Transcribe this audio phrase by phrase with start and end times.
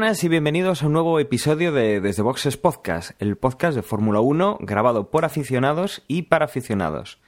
[0.00, 4.20] buenas y bienvenidos a un nuevo episodio de Desde Boxes Podcast, el podcast de Fórmula
[4.20, 7.20] 1 grabado por aficionados y para aficionados.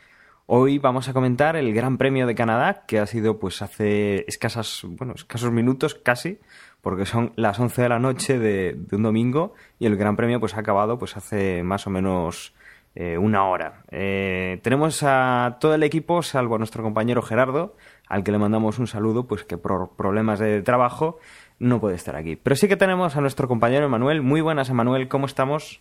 [0.47, 4.87] Hoy vamos a comentar el Gran Premio de Canadá, que ha sido pues hace escasas,
[4.89, 6.39] bueno, escasos minutos casi,
[6.81, 10.55] porque son las 11 de la noche de, un domingo y el Gran Premio pues
[10.55, 12.55] ha acabado pues hace más o menos
[12.95, 13.83] eh, una hora.
[13.91, 17.77] Eh, tenemos a todo el equipo, salvo a nuestro compañero Gerardo,
[18.09, 21.19] al que le mandamos un saludo, pues que por problemas de trabajo
[21.63, 22.37] no puede estar aquí.
[22.37, 24.21] Pero sí que tenemos a nuestro compañero Emanuel.
[24.21, 25.81] Muy buenas, Emanuel, ¿cómo estamos?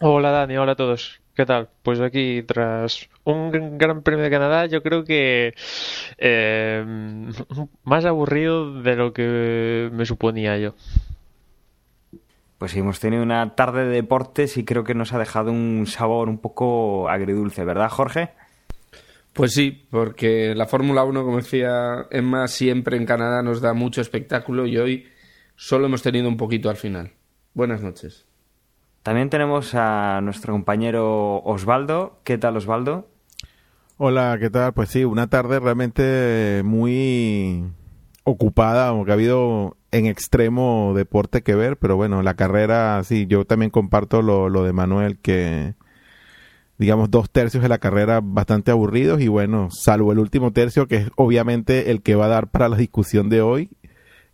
[0.00, 1.20] Hola Dani, hola a todos.
[1.34, 1.68] ¿Qué tal?
[1.82, 5.54] Pues aquí, tras un gran premio de Canadá, yo creo que
[6.18, 6.84] eh,
[7.84, 10.74] más aburrido de lo que me suponía yo.
[12.58, 15.86] Pues sí, hemos tenido una tarde de deportes y creo que nos ha dejado un
[15.88, 18.30] sabor un poco agridulce, ¿verdad, Jorge?
[19.32, 24.02] Pues sí, porque la Fórmula 1, como decía Emma, siempre en Canadá nos da mucho
[24.02, 25.06] espectáculo y hoy
[25.56, 27.12] solo hemos tenido un poquito al final.
[27.54, 28.26] Buenas noches.
[29.02, 32.20] También tenemos a nuestro compañero Osvaldo.
[32.24, 33.08] ¿Qué tal, Osvaldo?
[33.96, 34.74] Hola, ¿qué tal?
[34.74, 37.64] Pues sí, una tarde realmente muy
[38.24, 43.44] ocupada, aunque ha habido en extremo deporte que ver, pero bueno, la carrera, sí, yo
[43.44, 45.74] también comparto lo, lo de Manuel, que
[46.78, 50.96] digamos, dos tercios de la carrera bastante aburridos y bueno, salvo el último tercio, que
[50.96, 53.70] es obviamente el que va a dar para la discusión de hoy,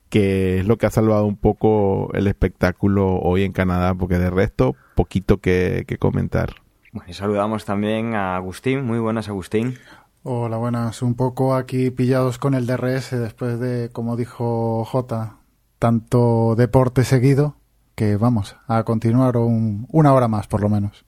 [0.09, 4.31] que es lo que ha salvado un poco el espectáculo hoy en Canadá, porque de
[4.31, 6.57] resto, poquito que, comentar.
[6.93, 8.85] Bueno, y saludamos también a Agustín.
[8.85, 9.75] Muy buenas, Agustín.
[10.23, 11.03] Hola, buenas.
[11.03, 15.37] Un poco aquí pillados con el DRS después de, como dijo J,
[15.79, 17.57] tanto deporte seguido,
[17.95, 21.05] que vamos a continuar una hora más por lo menos.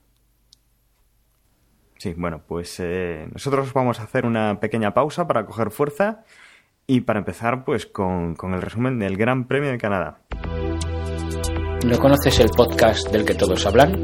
[2.01, 6.25] Sí, bueno, pues eh, nosotros vamos a hacer una pequeña pausa para coger fuerza
[6.87, 10.23] y para empezar pues con, el resumen del Gran Premio de Canadá.
[11.85, 14.03] ¿No conoces el podcast del que todos hablan?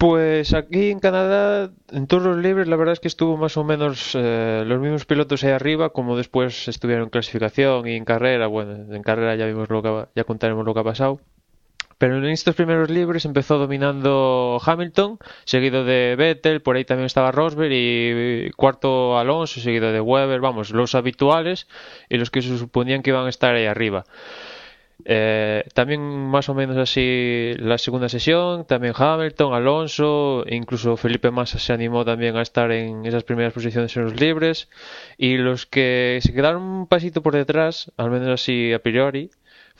[0.00, 3.64] Pues aquí en Canadá, en todos los libres, la verdad es que estuvo más o
[3.64, 8.46] menos eh, los mismos pilotos ahí arriba, como después estuvieron en clasificación y en carrera.
[8.46, 11.20] Bueno, en carrera ya vimos lo que, ya contaremos lo que ha pasado.
[11.98, 17.30] Pero en estos primeros libres empezó dominando Hamilton, seguido de Vettel, por ahí también estaba
[17.30, 21.68] Rosberg y cuarto Alonso, seguido de Weber, vamos, los habituales
[22.08, 24.06] y los que se suponían que iban a estar ahí arriba.
[25.04, 31.58] Eh, también más o menos así la segunda sesión, también Hamilton, Alonso, incluso Felipe Massa
[31.58, 34.68] se animó también a estar en esas primeras posiciones en los libres.
[35.18, 39.30] Y los que se quedaron un pasito por detrás, al menos así a priori,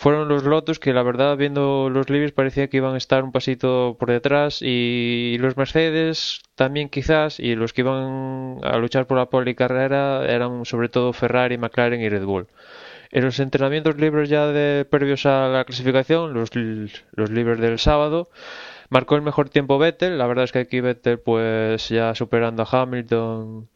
[0.01, 3.33] fueron los Lotus que la verdad viendo los libres parecía que iban a estar un
[3.33, 9.19] pasito por detrás y los Mercedes también quizás y los que iban a luchar por
[9.19, 12.47] la pole carrera eran sobre todo Ferrari, McLaren y Red Bull.
[13.13, 18.31] En los entrenamientos libres ya de previos a la clasificación, los, los libres del sábado,
[18.89, 20.17] marcó el mejor tiempo Vettel.
[20.17, 23.69] La verdad es que aquí Vettel, pues ya superando a Hamilton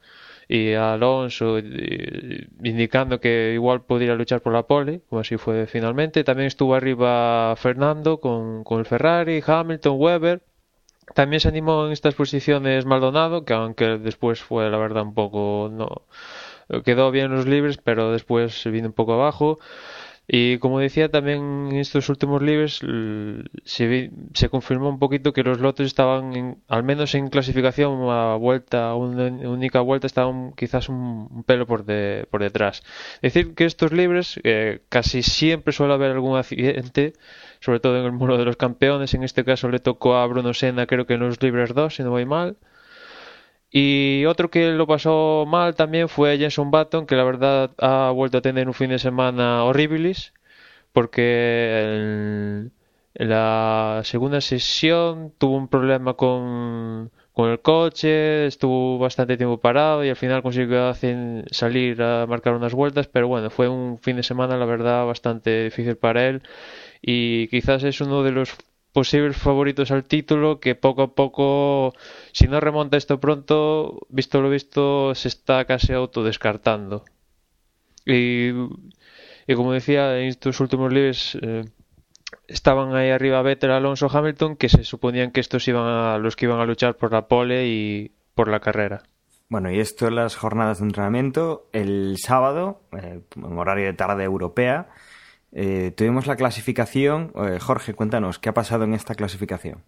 [0.49, 6.23] y a Alonso, indicando que igual podría luchar por la pole, como así fue finalmente.
[6.23, 10.43] También estuvo arriba Fernando con, con el Ferrari, Hamilton, Weber.
[11.15, 15.71] También se animó en estas posiciones Maldonado, que aunque después fue la verdad un poco
[15.73, 16.07] no
[16.85, 19.59] quedó bien los libres, pero después se vino un poco abajo.
[20.27, 22.81] Y como decía también en estos últimos libres
[23.65, 28.95] se, se confirmó un poquito que los lotes estaban al menos en clasificación a vuelta,
[28.95, 32.83] una única vuelta estaban quizás un, pelo por, de, por detrás.
[33.21, 37.13] decir que estos libres eh, casi siempre suele haber algún accidente,
[37.61, 39.13] sobre todo en el muro de los campeones.
[39.13, 42.03] En este caso le tocó a Bruno Senna creo que en los libres 2, si
[42.03, 42.57] no voy mal
[43.77, 48.39] Y otro que lo pasó mal también fue Jenson Button, que la verdad ha vuelto
[48.39, 50.33] a tener un fin de semana horribilis,
[50.93, 52.73] porque en,
[53.15, 60.11] la segunda sesión tuvo un problema con, con el coche, estuvo bastante tiempo parado y
[60.11, 60.95] al final consiguió
[61.51, 65.65] salir a marcar unas vueltas, pero bueno, fue un fin de semana, la verdad, bastante
[65.65, 66.43] difícil para él.
[67.03, 68.57] Y quizás es uno de los
[68.95, 71.93] posibles favoritos al título que poco a poco,
[72.33, 77.05] si no remonta esto pronto, visto lo visto, se está casi autodescartando.
[78.07, 78.51] Y,
[79.49, 81.65] y como decía, en estos últimos libres eh,
[82.47, 86.47] estaban ahí arriba Vettel, Alonso, Hamilton, que se suponían que estos iban a los que
[86.47, 89.03] iban a luchar por la pole y por la carrera.
[89.49, 91.67] Bueno, y esto en las jornadas de entrenamiento.
[91.73, 94.87] El sábado, eh, en horario de tarde europea,
[95.55, 97.33] eh, tuvimos la clasificación.
[97.37, 99.83] Eh, Jorge, cuéntanos, ¿qué ha pasado en esta clasificación?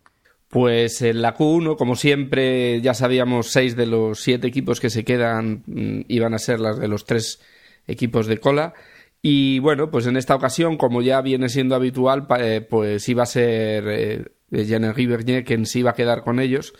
[0.48, 5.04] Pues en la Q1, como siempre, ya sabíamos seis de los siete equipos que se
[5.04, 7.40] quedan mm, iban a ser las de los tres
[7.88, 8.74] equipos de cola.
[9.22, 13.26] Y bueno, pues en esta ocasión, como ya viene siendo habitual, eh, pues iba a
[13.26, 16.74] ser eh, Jean-Henri Bernier quien se iba a quedar con ellos,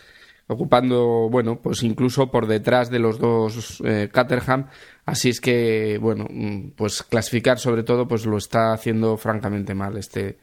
[0.47, 4.67] ocupando, bueno, pues incluso por detrás de los dos eh, Caterham.
[5.05, 9.97] Así es que, bueno, mm, pues clasificar sobre todo, pues lo está haciendo francamente mal
[9.97, 10.37] este,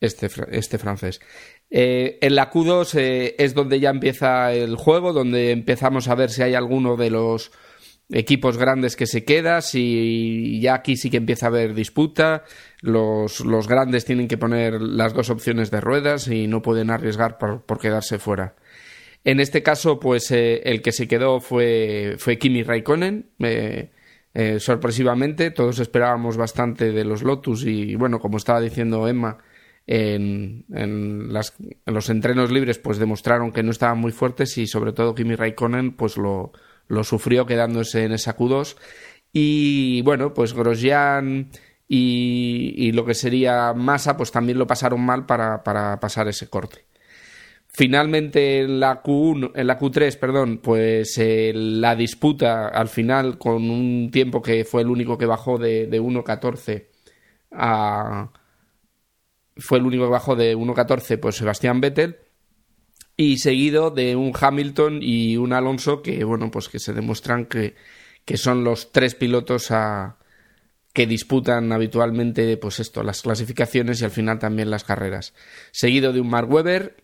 [0.00, 1.20] este, este francés.
[1.70, 6.30] Eh, en la Q2 eh, es donde ya empieza el juego, donde empezamos a ver
[6.30, 7.52] si hay alguno de los
[8.12, 12.42] equipos grandes que se queda, si ya aquí sí que empieza a haber disputa,
[12.80, 17.38] los, los grandes tienen que poner las dos opciones de ruedas y no pueden arriesgar
[17.38, 18.56] por, por quedarse fuera.
[19.24, 23.30] En este caso, pues eh, el que se quedó fue, fue Kimi Raikkonen.
[23.40, 23.90] eh,
[24.32, 29.38] eh, sorpresivamente, todos esperábamos bastante de los Lotus y bueno, como estaba diciendo Emma,
[29.88, 34.68] en, en las- en los entrenos libres pues demostraron que no estaban muy fuertes y
[34.68, 36.52] sobre todo Kimi Raikkonen pues lo,
[37.02, 38.76] sufrió quedándose en esa Q2
[39.32, 41.50] y bueno pues Grosjean
[41.88, 46.48] y, y lo que sería Massa pues también lo pasaron mal para, para pasar ese
[46.48, 46.84] corte
[47.72, 53.70] Finalmente en la Q1, en la Q3, perdón, pues eh, la disputa al final con
[53.70, 56.86] un tiempo que fue el único que bajó de, de 1.14
[57.52, 58.30] a
[59.56, 62.18] fue el único que bajó de 1.14 pues Sebastián Vettel
[63.16, 67.74] y seguido de un Hamilton y un Alonso que bueno pues que se demuestran que,
[68.24, 70.16] que son los tres pilotos a
[70.92, 75.34] que disputan habitualmente pues esto las clasificaciones y al final también las carreras.
[75.70, 76.96] Seguido de un Mark Webber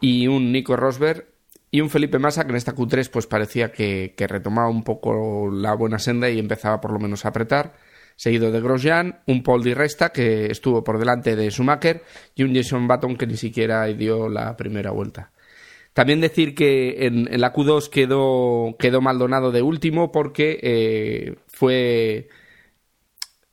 [0.00, 1.26] y un Nico Rosberg
[1.70, 5.50] y un Felipe Massa que en esta Q3 pues parecía que, que retomaba un poco
[5.50, 7.74] la buena senda y empezaba por lo menos a apretar
[8.16, 12.02] seguido de Grosjean, un Paul Di Resta que estuvo por delante de Schumacher
[12.34, 15.32] y un Jason Button que ni siquiera dio la primera vuelta.
[15.92, 22.28] También decir que en, la Q2 quedó, quedó Maldonado de último porque eh, fue,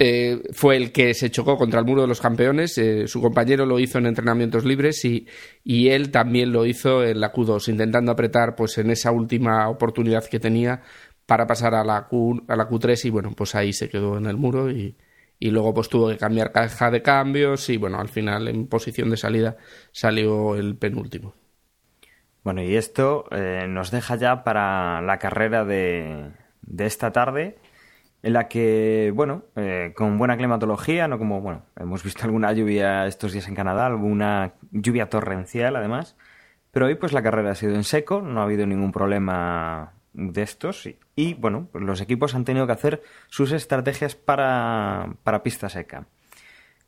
[0.03, 2.75] eh, fue el que se chocó contra el muro de los campeones.
[2.79, 5.27] Eh, su compañero lo hizo en entrenamientos libres y,
[5.63, 10.39] él también lo hizo en la Q2, intentando apretar pues en esa última oportunidad que
[10.39, 10.81] tenía
[11.27, 14.25] para pasar a la, Q, a la Q3 y bueno, pues ahí se quedó en
[14.25, 14.97] el muro y,
[15.39, 19.17] luego pues tuvo que cambiar caja de cambios y bueno, al final en posición de
[19.17, 19.57] salida
[19.91, 21.35] salió el penúltimo.
[22.43, 26.33] Bueno, y esto eh, nos deja ya para la carrera de
[26.79, 27.59] esta tarde,
[28.23, 33.07] en la que, bueno, eh, con buena climatología, no como, bueno, hemos visto alguna lluvia
[33.07, 36.15] estos días en Canadá, alguna lluvia torrencial además,
[36.71, 40.41] pero hoy pues la carrera ha sido en seco, no ha habido ningún problema de
[40.41, 45.69] estos y, bueno, pues los equipos han tenido que hacer sus estrategias para, para pista
[45.69, 46.07] seca.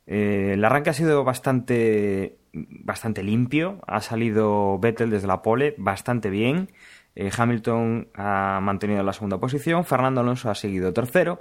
[0.06, 3.80] Eh, el arranque ha sido bastante, bastante limpio.
[3.86, 6.70] Ha salido Vettel desde la pole bastante bien.
[7.14, 9.84] Eh, Hamilton ha mantenido la segunda posición.
[9.84, 11.40] Fernando Alonso ha seguido tercero.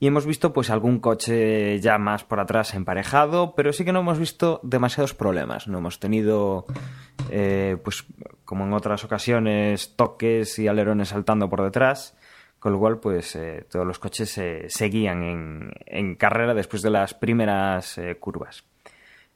[0.00, 4.00] Y hemos visto pues algún coche ya más por atrás emparejado, pero sí que no
[4.00, 5.68] hemos visto demasiados problemas.
[5.68, 6.66] No hemos tenido,
[7.30, 8.04] eh, pues
[8.44, 12.16] como en otras ocasiones, toques y alerones saltando por detrás
[12.64, 17.12] con lo cual pues eh, todos los coches se seguían en, carrera después de las
[17.12, 18.64] primeras eh, curvas.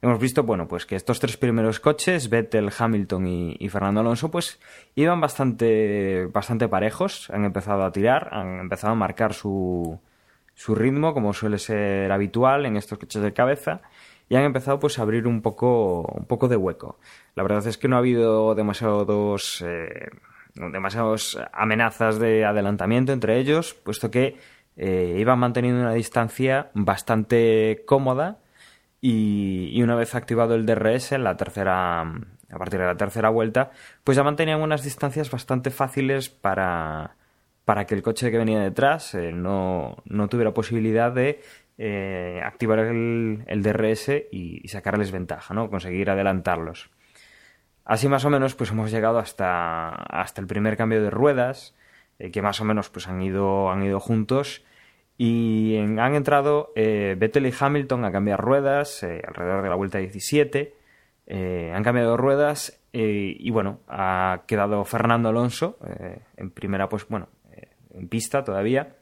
[0.01, 4.57] Hemos visto, bueno, pues que estos tres primeros coches, Vettel, Hamilton y, Fernando Alonso, pues
[4.95, 9.99] iban bastante, bastante parejos, han empezado a tirar, han empezado a marcar su,
[10.53, 13.81] su ritmo, como suele ser habitual en estos coches de cabeza,
[14.29, 16.97] y han empezado pues a abrir un poco, un poco de hueco.
[17.35, 19.61] La verdad es que no ha habido demasiados...
[19.67, 20.09] Eh,
[20.55, 24.37] demasiadas amenazas de adelantamiento entre ellos, puesto que
[24.75, 28.39] eh, iban manteniendo una distancia bastante cómoda
[29.01, 33.71] y, una vez activado el DRS, en la tercera, a partir de la tercera vuelta,
[34.03, 37.15] pues ya mantenían unas distancias bastante fáciles para,
[37.65, 41.41] para que el coche que venía detrás eh, no, no tuviera posibilidad de
[41.77, 45.69] eh, activar el, el DRS y, y, sacarles ventaja, ¿no?
[45.69, 46.89] Conseguir adelantarlos.
[47.85, 51.73] Así más o menos, pues hemos llegado hasta, hasta el primer cambio de ruedas,
[52.19, 54.63] eh, que más o menos pues han ido, han ido juntos.
[55.21, 59.97] Y han entrado eh, Vettel y Hamilton a cambiar ruedas eh, alrededor de la vuelta
[59.97, 60.73] 17.
[61.27, 65.77] Eh, han cambiado ruedas y bueno, ha quedado Fernando Alonso
[66.37, 67.27] en primera, pues bueno,
[67.93, 68.95] en pista todavía.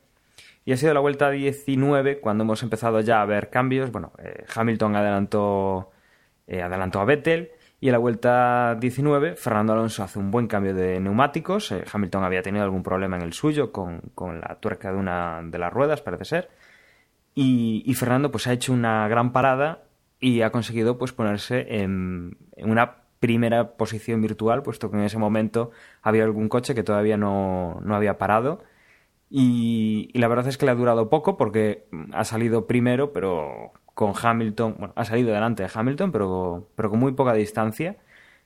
[0.66, 3.92] Y ha sido la vuelta 19 cuando hemos empezado ya a ver cambios.
[3.92, 4.12] Bueno,
[4.56, 5.92] Hamilton adelantó,
[6.48, 11.00] adelantó a Vettel y en la vuelta 19, Fernando Alonso hace un buen cambio de
[11.00, 11.72] neumáticos.
[11.72, 15.42] Eh, Hamilton había tenido algún problema en el suyo con, con, la tuerca de una
[15.44, 16.50] de las ruedas, parece ser.
[17.36, 19.84] Y, y, Fernando pues ha hecho una gran parada
[20.20, 25.72] y ha conseguido pues ponerse en, una primera posición virtual, puesto que en ese momento
[26.02, 28.64] había algún coche que todavía no, no había parado.
[29.30, 34.14] Y la verdad es que le ha durado poco porque ha salido primero, pero con
[34.16, 37.98] Hamilton, bueno, ha salido delante de Hamilton, pero, pero con muy poca distancia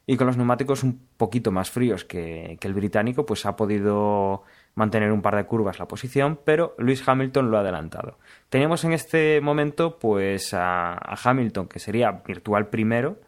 [0.08, 4.44] y con los neumáticos un poquito más fríos que, que, el británico, pues ha podido
[4.76, 8.18] mantener un par de curvas la posición, pero Luis Hamilton lo ha adelantado.
[8.48, 13.20] Teníamos en este momento pues a, Hamilton, que sería virtual primero,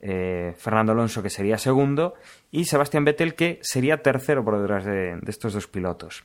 [0.00, 2.14] eh, Fernando Alonso, que sería segundo,
[2.50, 6.24] y Sebastián Vettel, que sería tercero por detrás de, de estos dos pilotos.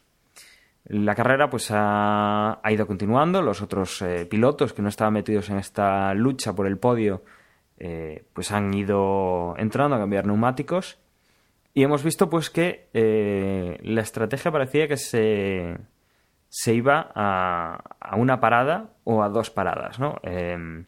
[0.86, 5.50] La carrera pues ha, ha ido continuando, los otros eh, pilotos que no estaban metidos
[5.50, 7.24] en esta lucha por el podio
[7.86, 11.00] eh, pues han ido entrando a cambiar neumáticos
[11.74, 15.78] y hemos visto pues que eh, la estrategia parecía que se,
[16.48, 20.18] se iba a, a, una parada o a dos paradas, ¿no?
[20.24, 20.86] Eh,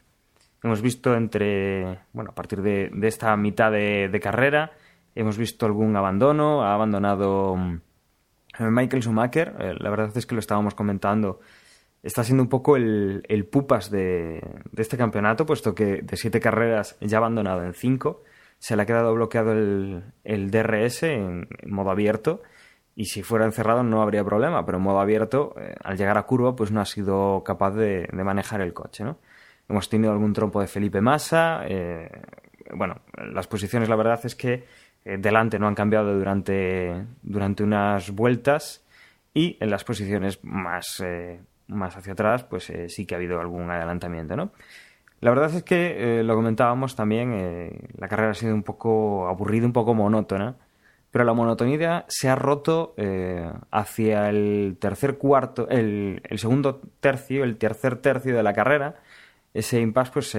[0.63, 4.71] hemos visto entre, bueno, a partir de, de esta mitad de, de, carrera,
[5.15, 7.57] hemos visto algún abandono, ha abandonado
[8.59, 11.39] Michael Schumacher, eh, la verdad es que lo estábamos comentando,
[12.03, 14.41] está siendo un poco el, el pupas de,
[14.77, 18.23] este campeonato, puesto que de siete carreras ya ha abandonado en cinco,
[18.59, 22.41] se le ha quedado bloqueado el, el DRS en, en, modo abierto
[22.95, 26.23] y si fuera encerrado no habría problema, pero en modo abierto, eh, al llegar a
[26.23, 29.17] curva, pues no ha sido capaz de, de, manejar el coche, ¿no?
[29.67, 32.09] Hemos tenido algún trompo de Felipe Massa, eh,
[32.73, 34.65] bueno, las posiciones la verdad es que
[35.05, 38.83] eh, delante no han cambiado durante, durante unas vueltas
[39.35, 43.39] y en las posiciones más, eh, más hacia atrás pues eh, sí que ha habido
[43.39, 44.51] algún adelantamiento, ¿no?
[45.21, 49.73] La verdad es que, lo comentábamos también, la carrera ha sido un poco aburrida, un
[49.73, 50.55] poco monótona,
[51.09, 52.93] pero la monotonía se ha roto
[53.71, 58.95] hacia el tercer cuarto, el, el, segundo tercio, el tercer tercio de la carrera.
[59.53, 60.37] Ese impasse, pues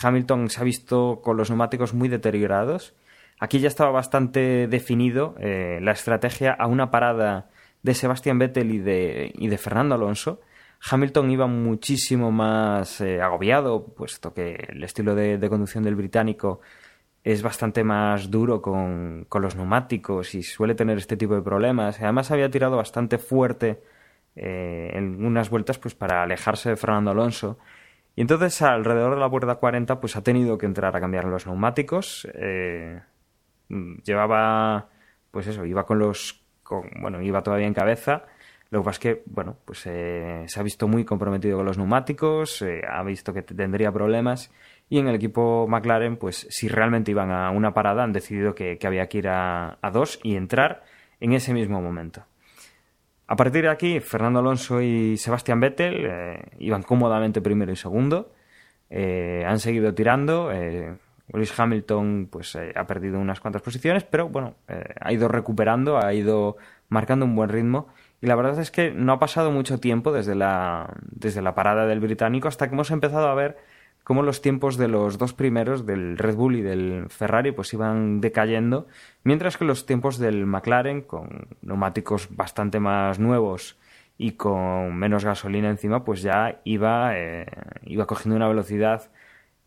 [0.00, 2.94] Hamilton se ha visto con los neumáticos muy deteriorados
[3.40, 7.50] Aquí ya estaba bastante definido eh, la estrategia a una parada
[7.82, 10.40] de Sebastián Vettel y de, y de Fernando Alonso.
[10.90, 16.60] Hamilton iba muchísimo más eh, agobiado, puesto que el estilo de, conducción del británico
[17.24, 22.00] es bastante más duro con, con, los neumáticos y suele tener este tipo de problemas.
[22.00, 23.82] Además había tirado bastante fuerte
[24.36, 27.58] eh, en unas vueltas pues para alejarse de Fernando Alonso.
[28.16, 31.46] Y entonces alrededor de la vuelta 40 pues ha tenido que entrar a cambiar los
[31.46, 32.26] neumáticos.
[33.68, 34.88] Llevaba,
[35.30, 38.24] pues eso, iba con los, con, bueno, iba todavía en cabeza.
[38.70, 41.78] Lo que pasa es que, bueno, pues eh, se ha visto muy comprometido con los
[41.78, 44.52] neumáticos, eh, ha visto que tendría problemas
[44.90, 48.76] y en el equipo McLaren, pues si realmente iban a una parada, han decidido que,
[48.76, 50.84] que había que ir a, a, dos y entrar
[51.20, 52.26] en ese mismo momento.
[53.26, 58.32] A partir de aquí, Fernando Alonso y Sebastián Vettel eh, iban cómodamente primero y segundo,
[58.90, 60.50] han seguido tirando,
[61.32, 65.98] Lewis Hamilton pues eh, ha perdido unas cuantas posiciones, pero bueno, eh, ha ido recuperando,
[65.98, 66.56] ha ido
[66.88, 67.88] marcando un buen ritmo.
[68.20, 71.86] Y la verdad es que no ha pasado mucho tiempo desde la, desde la parada
[71.86, 73.56] del británico hasta que hemos empezado a ver
[74.02, 78.22] cómo los tiempos de los dos primeros, del Red Bull y del Ferrari, pues iban
[78.22, 78.86] decayendo,
[79.22, 83.76] mientras que los tiempos del McLaren, con neumáticos bastante más nuevos
[84.16, 87.46] y con menos gasolina encima, pues ya iba, eh,
[87.84, 89.10] iba cogiendo una velocidad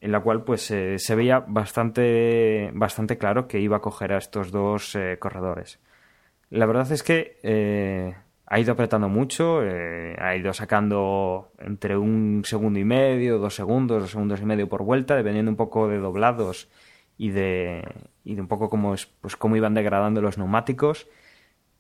[0.01, 4.17] en la cual pues eh, se veía bastante, bastante claro que iba a coger a
[4.17, 5.79] estos dos eh, corredores.
[6.49, 8.13] La verdad es que eh,
[8.45, 14.01] ha ido apretando mucho, eh, ha ido sacando entre un segundo y medio, dos segundos,
[14.01, 16.67] dos segundos y medio por vuelta, dependiendo un poco de doblados
[17.17, 17.81] y de,
[18.25, 21.07] y de un poco cómo, es, pues, cómo iban degradando los neumáticos.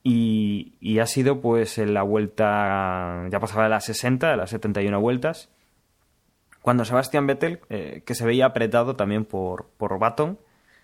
[0.03, 4.49] Y, y, ha sido pues en la vuelta, ya pasaba de las 60, de las
[4.51, 5.51] 71 vueltas,
[6.61, 10.39] cuando Sebastian Vettel, eh, que se veía apretado también por, por Baton,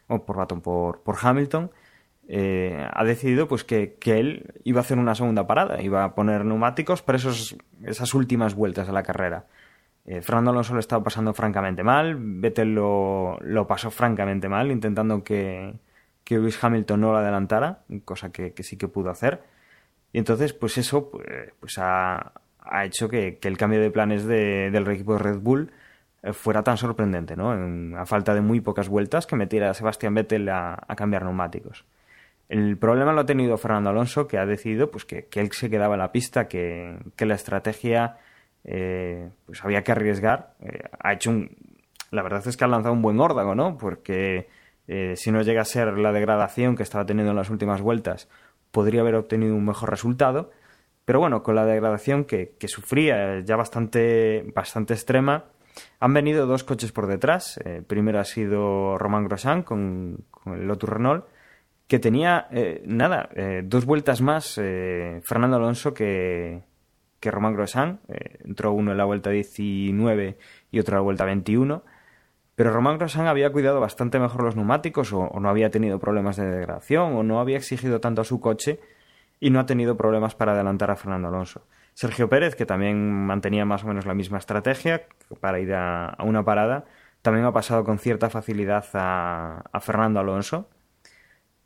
[0.07, 1.71] o por Baton, por, por Hamilton,
[2.27, 6.15] eh, ha decidido pues que, que, él iba a hacer una segunda parada, iba a
[6.15, 9.45] poner neumáticos para esos, esas últimas vueltas de la carrera.
[10.05, 15.23] Eh, Fernando Alonso lo estaba pasando francamente mal, Vettel lo, lo pasó francamente mal, intentando
[15.23, 15.79] que,
[16.23, 19.43] que Lewis Hamilton no lo adelantara, cosa que, que, sí que pudo hacer.
[20.13, 21.25] Y entonces, pues eso pues,
[21.59, 22.33] pues ha,
[22.69, 25.71] ha hecho que, el cambio de planes de, del equipo de Red Bull
[26.23, 27.53] eh, fuera tan sorprendente, ¿no?
[27.53, 31.85] En, a falta de muy pocas vueltas, que metiera a Sebastián Vettel a, cambiar neumáticos.
[32.49, 35.95] El problema lo ha tenido Fernando Alonso, que ha decidido pues, que, él se quedaba
[35.95, 38.17] en la pista, que, la estrategia
[38.63, 40.53] eh, pues había que arriesgar.
[40.61, 41.55] Eh, ha hecho un.
[42.11, 43.77] La verdad es que ha lanzado un buen órdago, ¿no?
[43.77, 44.47] Porque
[45.15, 48.29] si no llega a ser la degradación que estaba teniendo en las últimas vueltas,
[48.71, 50.51] podría haber obtenido un mejor resultado.
[51.07, 55.45] Pero bueno, con la degradación que, que sufría ya bastante, bastante extrema,
[56.01, 57.61] han venido dos coches por detrás.
[57.63, 61.23] Eh, primero ha sido Romain Grosjean con, el Lotus Renault,
[61.87, 66.63] que tenía, eh, nada, eh, dos vueltas más Fernando Alonso que,
[67.21, 68.01] que Romain Grosjean.
[68.09, 70.37] Eh, entró uno en la vuelta 19
[70.71, 71.85] y otro en la vuelta 21.
[72.53, 76.35] Pero Romain Grosjean había cuidado bastante mejor los neumáticos o, o, no había tenido problemas
[76.35, 78.81] de degradación o no había exigido tanto a su coche
[79.39, 81.67] y no ha tenido problemas para adelantar a Fernando Alonso.
[81.93, 85.03] Sergio Pérez, que también mantenía más o menos la misma estrategia
[85.39, 86.85] para ir a, una parada,
[87.21, 90.69] también ha pasado con cierta facilidad a, Fernando Alonso.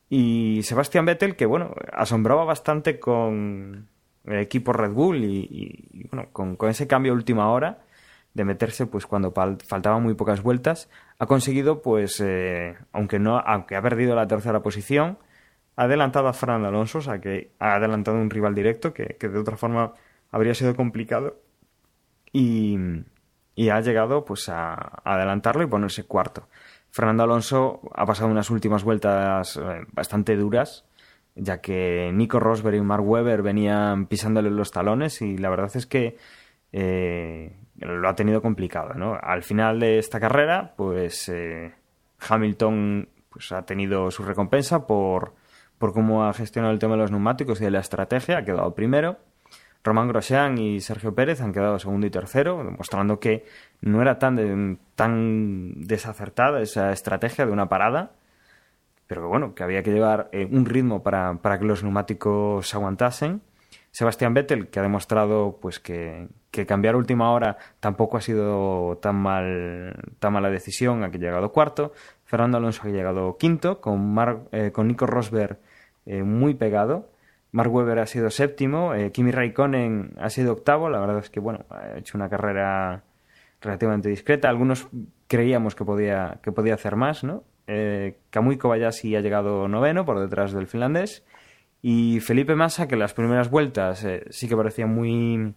[0.09, 3.87] Y Sebastián Vettel, que bueno, asombraba bastante con,
[4.25, 7.79] el equipo Red Bull y bueno, con, con, ese cambio a última hora
[8.33, 9.33] de meterse pues cuando
[9.65, 14.61] faltaban muy pocas vueltas ha conseguido pues eh, aunque no aunque ha perdido la tercera
[14.61, 15.17] posición
[15.75, 19.29] ha adelantado a Fernando Alonso o sea que ha adelantado un rival directo que, que
[19.29, 19.93] de otra forma
[20.31, 21.37] habría sido complicado
[22.31, 22.77] y,
[23.55, 26.47] y ha llegado pues a, adelantarlo y ponerse cuarto
[26.89, 30.85] Fernando Alonso ha pasado unas últimas vueltas eh, bastante duras
[31.35, 35.85] ya que Nico Rosberg y Mark Webber venían pisándole los talones y la verdad es
[35.85, 36.17] que
[36.71, 38.93] eh, lo ha tenido complicado.
[38.93, 39.17] ¿no?
[39.21, 41.73] Al final de esta carrera, pues eh,
[42.27, 45.33] Hamilton pues, ha tenido su recompensa por,
[45.81, 48.73] por cómo ha gestionado el tema de los neumáticos y de la estrategia, ha quedado
[48.73, 49.17] primero.
[49.83, 53.45] Román Grosjean y Sergio Pérez han quedado segundo y tercero, demostrando que
[53.81, 58.11] no era tan, de, tan desacertada esa estrategia de una parada
[59.11, 62.73] pero que bueno, que había que llevar eh, un ritmo para, para, que los neumáticos
[62.73, 63.41] aguantasen.
[63.91, 69.17] Sebastián Vettel, que ha demostrado pues que, que, cambiar última hora tampoco ha sido tan
[69.17, 71.91] mal tan mala decisión, ha llegado cuarto.
[72.23, 75.59] Fernando Alonso ha llegado quinto, con, Mar, eh, con Nico Rosberg
[76.05, 77.09] eh, muy pegado.
[77.51, 80.89] Mark Webber ha sido séptimo, eh, Kimi Raikkonen ha sido octavo.
[80.89, 83.03] La verdad es que bueno, ha hecho una carrera
[83.61, 84.49] relativamente discreta.
[84.49, 84.87] Algunos
[85.27, 87.43] creíamos que podía, que podía hacer más, ¿no?
[87.67, 91.23] Eh, Kamui Kobayashi ha llegado noveno por detrás del finlandés.
[91.81, 95.53] Y Felipe Massa, que en las primeras vueltas eh, sí que parecía muy,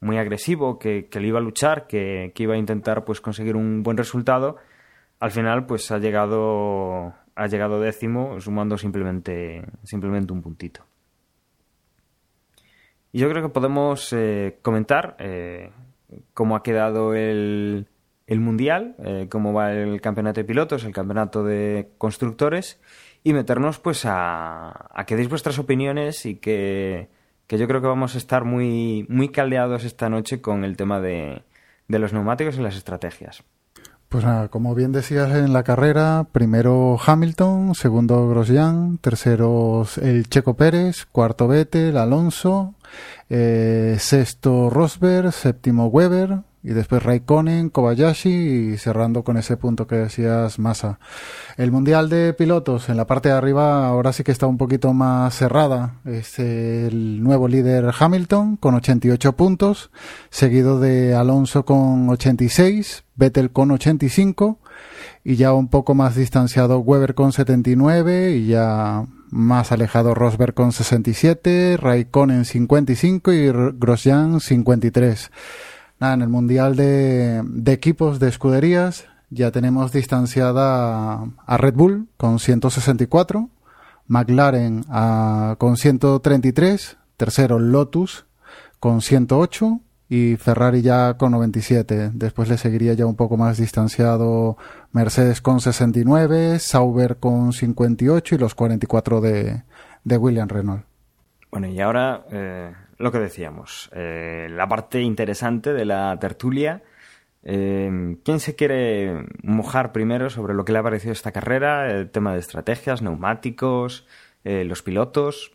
[0.00, 3.56] muy agresivo, que, que le iba a luchar, que, que, iba a intentar pues conseguir
[3.56, 4.56] un buen resultado,
[5.18, 10.84] al final pues ha llegado, ha llegado décimo, sumando simplemente, simplemente un puntito.
[13.12, 15.70] Y yo creo que podemos eh, comentar eh,
[16.32, 17.86] cómo ha quedado el,
[18.26, 22.80] el Mundial, eh, cómo va el campeonato de pilotos, el campeonato de constructores
[23.22, 27.08] y meternos pues a, a que deis vuestras opiniones y que,
[27.46, 31.00] que, yo creo que vamos a estar muy, muy caldeados esta noche con el tema
[31.00, 31.42] de,
[31.88, 33.44] de los neumáticos y las estrategias.
[34.12, 40.52] Pues nada, como bien decías en la carrera, primero Hamilton, segundo Grosjean, tercero el Checo
[40.52, 42.74] Pérez, cuarto Vettel, Alonso,
[43.30, 49.96] eh, sexto Rosberg, séptimo Weber, y después Raikkonen, Kobayashi y cerrando con ese punto que
[49.96, 51.00] decías Massa.
[51.56, 54.92] El Mundial de Pilotos en la parte de arriba ahora sí que está un poquito
[54.92, 55.96] más cerrada.
[56.04, 59.90] Es el nuevo líder Hamilton con 88 puntos,
[60.30, 64.60] seguido de Alonso con 86, Vettel con 85
[65.24, 70.72] y ya un poco más distanciado Weber con 79 y ya más alejado Rosberg con
[70.72, 75.30] 67, Raikkonen 55 y Grosjean 53.
[76.02, 83.48] En el Mundial de, Equipos de Escuderías ya tenemos distanciada a Red Bull con 164,
[84.08, 88.26] McLaren a, con 133, tercero Lotus
[88.80, 92.10] con 108 y Ferrari ya con 97.
[92.12, 94.56] Después le seguiría ya un poco más distanciado
[94.90, 99.62] Mercedes con 69, Sauber con 58 y los 44 de,
[100.02, 100.84] de William Renault.
[101.52, 106.82] Bueno, y ahora eh, lo que decíamos, eh, la parte interesante de la tertulia,
[107.44, 111.90] Eh, ¿Quién se quiere mojar primero sobre lo que le ha parecido esta carrera?
[111.90, 114.06] El tema de estrategias, neumáticos,
[114.44, 115.50] eh, los pilotos.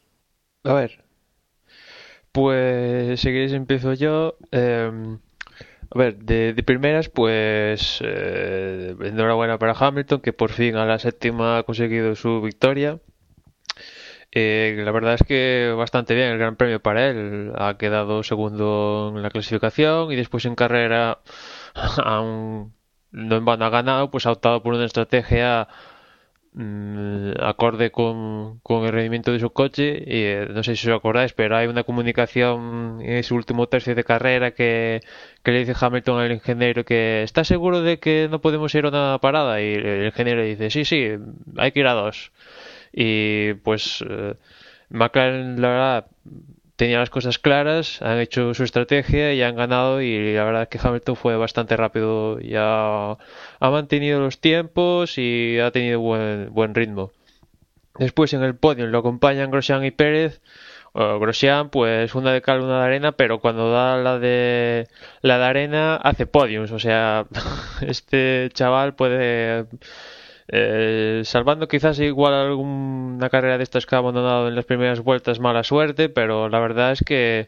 [0.64, 1.06] A ver,
[2.34, 4.38] pues si queréis empiezo yo.
[4.52, 4.92] Eh,
[5.90, 11.64] a ver, de, primeras, pues enhorabuena para Hamilton, que por fin a la séptima ha
[11.64, 13.00] conseguido su victoria.
[14.32, 17.54] Eh, la verdad es que bastante bien el Gran Premio para él.
[17.58, 21.20] Ha quedado segundo en la clasificación y después en carrera,
[22.04, 22.74] aún
[23.12, 25.68] no en vano ha ganado, pues ha optado por una estrategia
[26.54, 30.04] mm, acorde con, el rendimiento de su coche.
[30.06, 33.96] Y eh, no sé si os acordáis, pero hay una comunicación en ese último tercio
[33.96, 35.02] de carrera que,
[35.44, 38.90] que le dice Hamilton al ingeniero que está seguro de que no podemos ir a
[38.90, 39.62] una parada.
[39.62, 41.10] Y el ingeniero dice: Sí, sí,
[41.58, 42.32] hay que ir a dos.
[42.94, 44.36] Y pues eh,
[44.90, 46.08] McLaren, la verdad,
[46.78, 50.02] tenía las cosas claras, han hecho su estrategia y han ganado.
[50.02, 55.60] Y la verdad es que Hamilton fue bastante rápido, ya ha mantenido los tiempos y
[55.60, 57.12] ha tenido buen, ritmo.
[58.00, 60.42] Después en el podio lo acompañan Grosjean y Pérez.
[60.94, 64.88] Uh, Grosjean, pues una de cal, una de arena, pero cuando da la de
[65.22, 67.28] la de arena hace podiums, o sea,
[67.82, 69.66] este chaval puede
[70.50, 75.40] eh, salvando quizás igual alguna carrera de estas que ha abandonado en las primeras vueltas
[75.40, 77.48] mala suerte, pero la verdad es que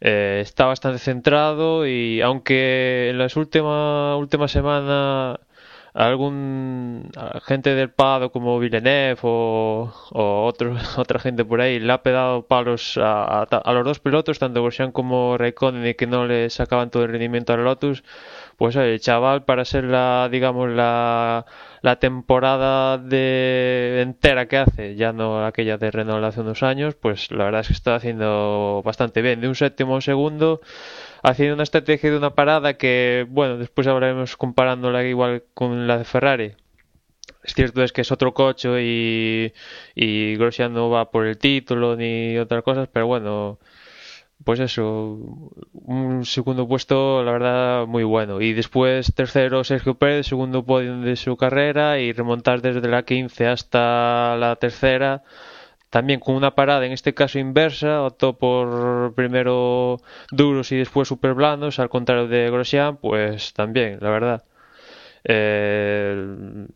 [0.00, 5.40] eh, está bastante centrado y aunque en las últimas última semana
[5.94, 7.10] algún
[7.44, 12.46] gente del Pado como Villeneuve o, o otro, otra gente por ahí le ha pegado
[12.46, 16.50] palos a, a, a los dos pilotos, tanto Grosjean como Raikkonen, y que no le
[16.50, 18.04] sacaban todo el rendimiento al Lotus,
[18.56, 21.46] pues el chaval para ser la, digamos, la,
[21.82, 27.30] la temporada de entera que hace, ya no aquella de Renault hace unos años, pues
[27.30, 30.60] la verdad es que está haciendo bastante bien, de un séptimo segundo
[31.22, 36.04] haciendo una estrategia de una parada que, bueno, después hablaremos comparándola igual con la de
[36.04, 36.54] Ferrari.
[37.42, 39.52] Es cierto es que es otro coche y,
[39.94, 43.58] y Grosjean no va por el título ni otras cosas, pero bueno,
[44.44, 45.18] pues eso,
[45.72, 48.40] un segundo puesto, la verdad, muy bueno.
[48.40, 53.46] Y después tercero Sergio Pérez, segundo podio de su carrera y remontar desde la 15
[53.46, 55.22] hasta la tercera
[55.90, 59.98] también con una parada en este caso inversa, optó por primero
[60.30, 64.44] duros y después super blandos, al contrario de Grosjean, pues también, la verdad.
[65.24, 66.66] Eh,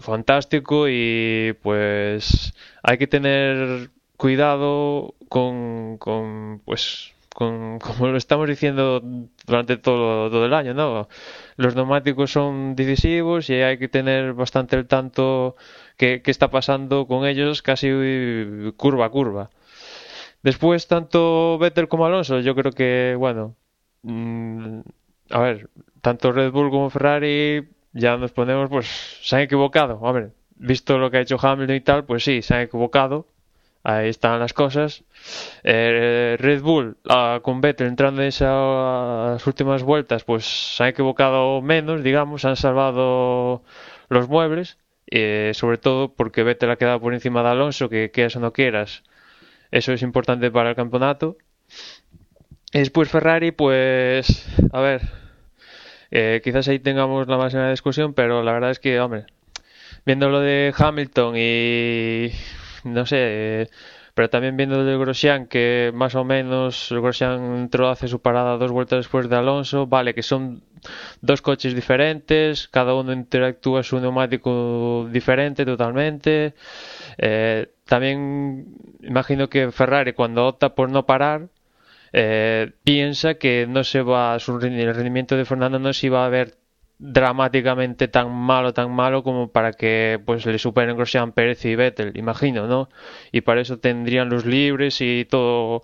[0.00, 9.02] fantástico y pues hay que tener cuidado con, con pues con, como lo estamos diciendo
[9.46, 11.08] durante todo, todo el año, ¿no?
[11.56, 15.56] Los neumáticos son decisivos y hay que tener bastante el tanto
[15.96, 17.88] qué, está pasando con ellos casi
[18.76, 19.50] curva a curva.
[20.42, 23.54] Después, tanto Vettel como Alonso, yo creo que, bueno,
[24.02, 24.80] mmm,
[25.30, 28.86] a ver, tanto Red Bull como Ferrari ya nos ponemos, pues,
[29.22, 30.00] se han equivocado.
[30.12, 33.26] Ver, visto lo que ha hecho Hamilton y tal, pues sí, se han equivocado.
[33.84, 35.04] Ahí están las cosas.
[35.64, 40.44] Eh, Red Bull ah, con Vettel entrando en esas últimas vueltas, pues
[40.76, 43.62] se han equivocado menos, digamos, han salvado
[44.08, 44.78] los muebles.
[45.14, 48.54] Eh, sobre todo porque Vettel ha quedado por encima de Alonso, que quieras o no
[48.54, 49.02] quieras,
[49.70, 51.36] eso es importante para el campeonato.
[52.72, 55.02] Y después Ferrari, pues, a ver,
[56.10, 59.26] eh, quizás ahí tengamos la máxima discusión, pero la verdad es que, hombre,
[60.06, 62.30] viendo lo de Hamilton y,
[62.84, 63.68] no sé,
[64.14, 68.58] pero también viendo lo de Grosjean, que más o menos Grosjean entró, hace su parada
[68.58, 70.62] dos vueltas después de Alonso, vale, que son
[71.20, 76.54] dos coches diferentes, cada uno interactúa su neumático diferente totalmente.
[77.18, 78.66] Eh, también
[79.02, 81.48] imagino que Ferrari cuando opta por no parar
[82.12, 86.28] eh, piensa que no se va su, el rendimiento de Fernando no se va a
[86.28, 86.56] ver
[87.02, 92.16] dramáticamente tan malo, tan malo como para que pues le superen Grosjean, Pérez y Vettel,
[92.16, 92.88] imagino, ¿no?
[93.32, 95.82] Y para eso tendrían los libres y todo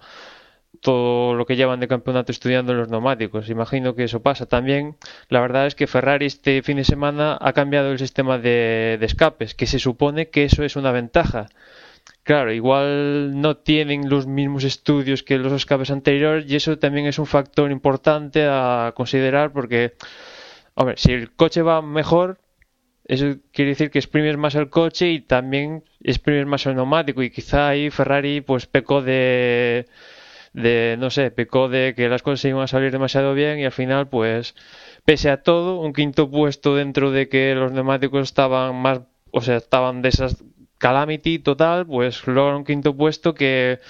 [0.80, 3.50] todo lo que llevan de campeonato estudiando los neumáticos.
[3.50, 4.46] Imagino que eso pasa.
[4.46, 4.96] También,
[5.28, 9.06] la verdad es que Ferrari este fin de semana ha cambiado el sistema de, de
[9.06, 11.48] escapes, que se supone que eso es una ventaja.
[12.22, 17.18] Claro, igual no tienen los mismos estudios que los escapes anteriores y eso también es
[17.18, 19.94] un factor importante a considerar porque,
[20.78, 22.38] hombre, si el coche va mejor,
[23.04, 27.22] eso quiere decir que exprimes más el coche y también exprimes más el neumático.
[27.22, 29.86] Y quizá ahí Ferrari pues pecó de
[30.52, 33.72] de, no sé, pecó de que las cosas iban a salir demasiado bien y al
[33.72, 34.54] final, pues,
[35.04, 39.56] pese a todo, un quinto puesto dentro de que los neumáticos estaban más, o sea,
[39.56, 40.42] estaban de esas
[40.78, 43.80] calamity total, pues logra un quinto puesto que,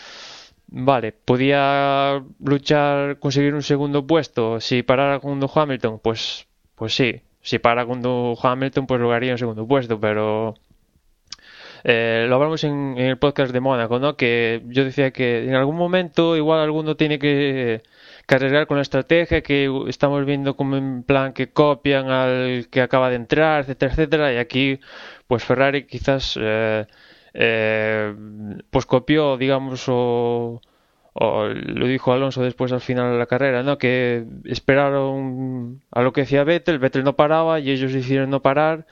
[0.69, 4.61] vale, podía luchar, conseguir un segundo puesto.
[4.61, 6.48] Si parara con Hamilton, pues
[6.79, 8.03] pues sí, si para con
[8.41, 10.55] Hamilton, pues lograría en segundo puesto, pero
[11.85, 14.17] eh, lo hablamos en, el podcast de Mónaco, ¿no?
[14.17, 17.83] Que yo decía que en algún momento igual alguno tiene que
[18.27, 23.11] cargar con la estrategia que estamos viendo como en plan que copian al que acaba
[23.11, 24.81] de entrar, etcétera, etcétera, y aquí
[25.27, 26.87] pues Ferrari quizás eh,
[27.35, 28.15] eh,
[28.71, 30.61] pues copió, digamos, o,
[31.21, 33.79] o, lo dijo Alonso después al final de la carrera, ¿no?
[33.79, 38.87] Que esperaron a lo que decía Vettel, Vettel no paraba y ellos hicieron no parar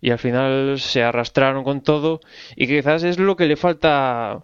[0.00, 2.20] y al final se arrastraron con todo
[2.56, 4.40] y quizás es lo que le falta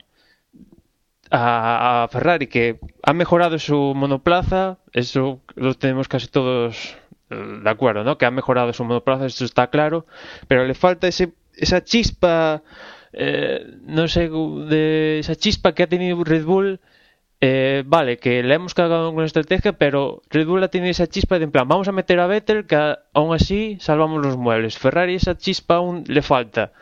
[1.31, 6.97] a, a Ferrari, que ha mejorado su monoplaza, eso lo tenemos casi todos
[7.31, 8.19] de acuerdo, ¿no?
[8.19, 10.07] Que ha mejorado su monoplaza, esto está claro,
[10.47, 12.63] pero le falta ese, esa chispa,
[13.13, 16.81] eh, no sé, de esa chispa que ha tenido Red Bull.
[17.41, 21.07] Eh, vale, que le hemos cagado con la estrategia, pero Red Bull ha tenido esa
[21.07, 24.79] chispa de en plan, vamos a meter a Vettel, que aún así salvamos los muebles.
[24.79, 26.73] Ferrari esa chispa aún le falta.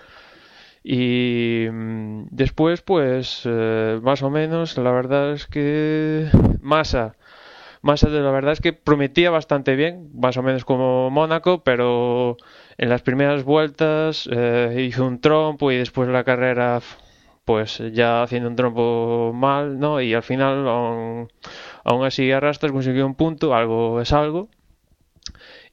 [0.82, 6.28] Y mm, después, pues, eh, más o menos, la verdad es que
[6.62, 7.16] Massa,
[7.82, 12.36] Massa la verdad es que prometía bastante bien, más o menos como Mónaco, pero
[12.78, 16.80] en las primeras vueltas eh, hizo un trompo y después la carrera,
[17.46, 20.00] pues ya haciendo un trompo mal, ¿no?
[20.02, 21.28] Y al final, aún,
[22.04, 24.50] así arrastras, consiguió un punto, algo es algo.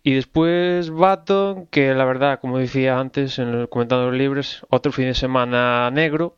[0.03, 5.05] Y después Baton, que la verdad, como decía antes en el comentando libres, otro fin
[5.05, 6.37] de semana negro.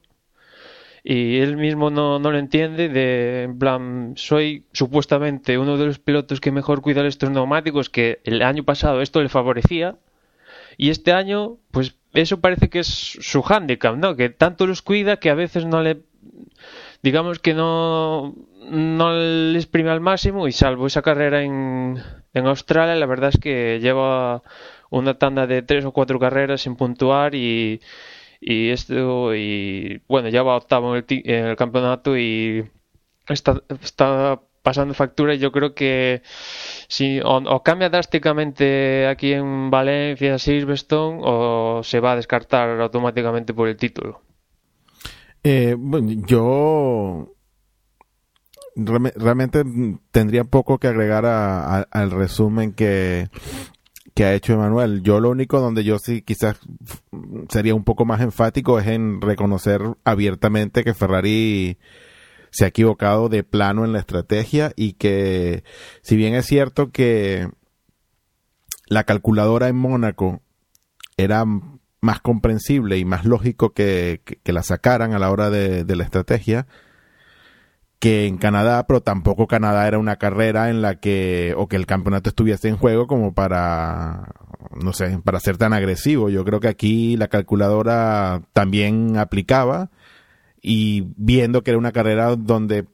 [1.03, 5.99] Y él mismo no, no lo entiende, de en plan, soy supuestamente uno de los
[5.99, 9.97] pilotos que mejor cuida estos neumáticos, que el año pasado esto le favorecía.
[10.77, 14.15] Y este año, pues eso parece que es su handicap, ¿no?
[14.15, 16.01] Que tanto los cuida que a veces no le
[17.03, 18.33] digamos que no,
[18.67, 22.01] no le exprime al máximo y salvo esa carrera en,
[22.33, 24.41] en Australia, la verdad es que lleva
[24.89, 27.79] una tanda de tres o cuatro carreras sin puntuar y,
[28.41, 32.69] y esto y bueno ya va octavo en el, en el campeonato y
[33.27, 36.23] está, está pasando factura y yo creo que
[36.87, 43.67] si o, cambia drásticamente aquí en Valencia Silverstone o se va a descartar automáticamente por
[43.67, 44.21] el título.
[45.43, 47.31] Eh, bueno, yo
[48.75, 49.63] realmente
[50.11, 53.29] tendría poco que agregar a, a, al resumen que,
[54.15, 55.03] que ha hecho Emanuel.
[55.03, 56.57] Yo lo único donde yo sí quizás
[57.49, 61.77] sería un poco más enfático es en reconocer abiertamente que Ferrari
[62.55, 65.65] se ha equivocado de plano en la estrategia y que
[66.01, 67.49] si bien es cierto que
[68.87, 70.41] la calculadora en Mónaco
[71.17, 71.43] era
[71.99, 76.05] más comprensible y más lógico que, que, la sacaran a la hora de, de, la
[76.05, 76.65] estrategia
[77.99, 81.85] que en Canadá, pero tampoco Canadá era una carrera en la que, o que el
[81.85, 84.29] campeonato estuviese en juego como para,
[84.81, 86.29] no sé, para ser tan agresivo.
[86.29, 89.89] Yo creo que aquí la calculadora también aplicaba
[90.67, 92.85] y viendo que era una carrera donde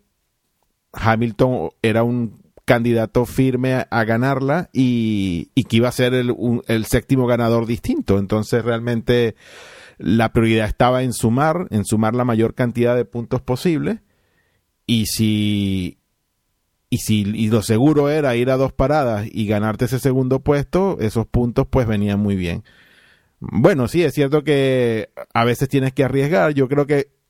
[0.92, 6.64] Hamilton era un candidato firme a, ganarla y, y, que iba a ser el, un,
[6.68, 8.20] el, séptimo ganador distinto.
[8.20, 9.36] Entonces realmente
[9.98, 14.02] la prioridad estaba en sumar, en sumar la mayor cantidad de puntos posible.
[14.86, 15.98] Y si,
[16.90, 21.26] y si lo seguro era ir a dos paradas y ganarte ese segundo puesto, esos
[21.26, 22.66] puntos pues venían muy bien.
[23.40, 26.54] Bueno, sí, es cierto que a veces tienes que arriesgar.
[26.54, 27.21] Yo creo que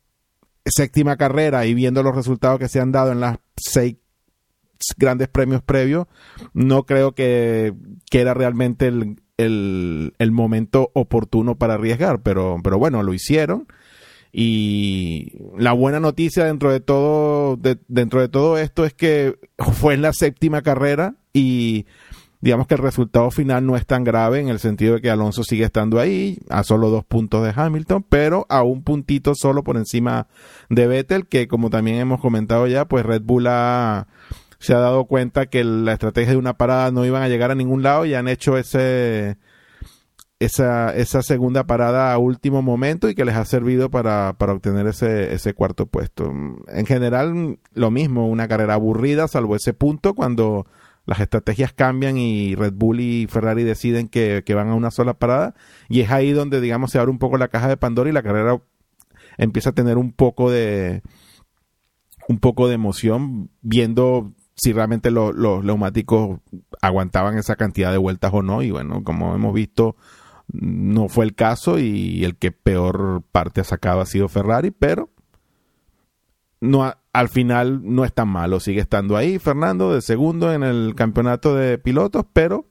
[0.66, 3.96] séptima carrera y viendo los resultados que se han dado en las seis
[4.98, 6.08] grandes premios previos,
[6.54, 7.74] no creo que,
[8.12, 13.68] era realmente el, el, el, momento oportuno para arriesgar, pero, pero bueno, lo hicieron.
[14.34, 19.94] Y la buena noticia dentro de todo, de, dentro de todo esto es que fue
[19.94, 21.86] en la séptima carrera y
[22.42, 25.44] digamos que el resultado final no es tan grave en el sentido de que Alonso
[25.44, 29.78] sigue estando ahí a solo dos puntos de Hamilton, pero a un puntito solo por
[29.78, 30.28] encima
[30.70, 34.08] de Vettel, que como también hemos comentado ya, pues Red Bull ha,
[34.60, 37.56] se ha dado cuenta que la estrategia de una parada no iban a llegar a
[37.56, 39.38] ningún lado y han hecho ese
[40.42, 44.88] esa, esa segunda parada a último momento y que les ha servido para, para obtener
[44.88, 46.34] ese, ese cuarto puesto.
[46.68, 50.66] En general, lo mismo, una carrera aburrida, salvo ese punto cuando
[51.06, 55.56] las estrategias cambian y Red Bull y Ferrari deciden que, van a una sola parada
[55.90, 58.24] y es ahí donde, digamos, se abre un poco la caja de Pandora y la
[58.24, 58.62] carrera
[59.38, 61.02] empieza a tener un poco de
[62.28, 66.40] un poco de emoción viendo si realmente lo, los neumáticos
[66.82, 68.62] aguantaban esa cantidad de vueltas o no.
[68.62, 69.96] Y bueno, como hemos visto,
[70.54, 75.10] no fue el caso y el que peor parte ha sacado ha sido Ferrari, pero
[76.60, 78.60] no al final no es tan malo.
[78.60, 82.68] Sigue estando ahí Fernando de segundo en el campeonato de pilotos, pero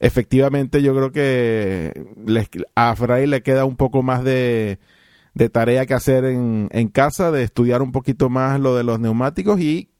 [0.00, 1.92] efectivamente yo creo que
[2.74, 4.78] a Ferrari le queda un poco más de,
[5.34, 9.00] de tarea que hacer en, en casa, de estudiar un poquito más lo de los
[9.00, 9.90] neumáticos y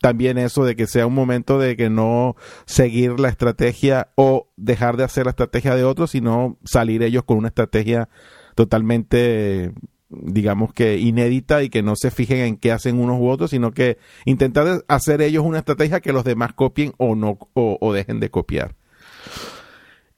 [0.00, 4.96] también eso de que sea un momento de que no seguir la estrategia o dejar
[4.96, 8.08] de hacer la estrategia de otros, sino salir ellos con una estrategia
[8.54, 9.72] totalmente
[10.10, 13.72] digamos que inédita y que no se fijen en qué hacen unos u otros, sino
[13.72, 18.30] que intentar hacer ellos una estrategia que los demás copien o no o, dejen de
[18.30, 18.74] copiar.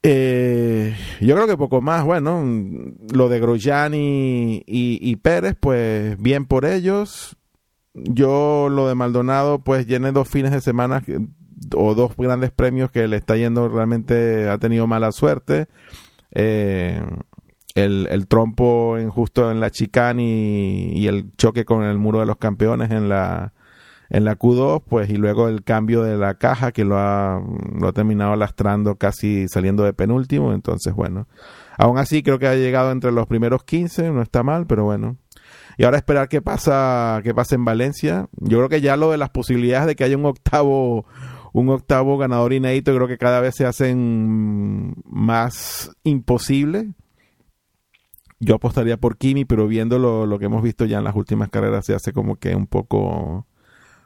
[0.01, 2.43] Eh, yo creo que poco más, bueno,
[3.13, 7.37] lo de Grosjean y, Pérez, pues bien por ellos.
[7.93, 11.03] Yo lo de Maldonado, pues llené dos fines de semana
[11.75, 15.67] o dos grandes premios que le está yendo realmente, ha tenido mala suerte.
[16.31, 16.99] Eh,
[17.75, 22.25] el, el trompo en, justo en la chicane y, el choque con el muro de
[22.25, 23.53] los campeones en la,
[24.09, 27.41] en la Q2, pues y luego el cambio de la caja que lo ha,
[27.79, 31.27] lo ha terminado lastrando casi saliendo de penúltimo, entonces bueno,
[31.77, 35.17] aún así creo que ha llegado entre los primeros 15, no está mal, pero bueno.
[35.75, 38.27] Y ahora esperar qué pasa, qué pasa en Valencia.
[38.33, 41.07] Yo creo que ya lo de las posibilidades de que haya un octavo
[41.51, 46.93] un octavo ganador inédito creo que cada vez se hacen más imposible
[48.43, 51.85] yo apostaría por Kimi, pero viendo lo, que hemos visto ya en las últimas carreras
[51.85, 53.47] se hace como que un poco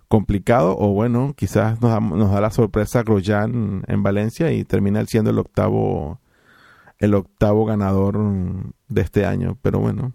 [0.08, 5.06] complicado o bueno, quizás nos da, nos da la sorpresa Grosjean en Valencia y termina
[5.06, 6.20] siendo el octavo
[7.00, 8.18] el octavo ganador
[8.88, 10.14] de este año, pero bueno.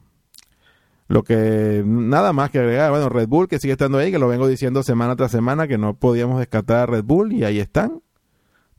[1.08, 4.28] Lo que nada más que agregar, bueno, Red Bull que sigue estando ahí, que lo
[4.28, 8.00] vengo diciendo semana tras semana que no podíamos descartar a Red Bull y ahí están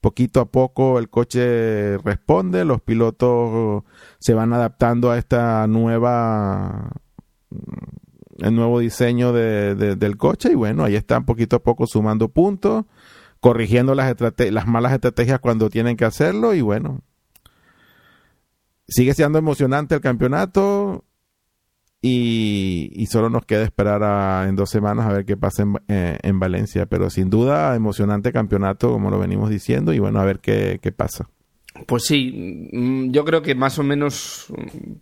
[0.04, 3.84] poquito a poco el coche responde, los pilotos
[4.20, 6.92] se van adaptando a esta nueva
[8.40, 12.86] el nuevo diseño de, del coche y bueno, ahí están poquito a poco sumando puntos,
[13.40, 17.02] corrigiendo las, las malas estrategias cuando tienen que hacerlo y bueno,
[18.88, 21.06] sigue siendo emocionante el campeonato,
[22.06, 26.38] y, solo nos queda esperar en dos semanas a ver qué pasa en, eh, en,
[26.38, 26.86] Valencia.
[26.86, 30.92] Pero sin duda, emocionante campeonato, como lo venimos diciendo, y bueno, a ver qué, qué
[30.92, 31.30] pasa.
[31.88, 34.48] Pues sí, mm, yo creo que más o menos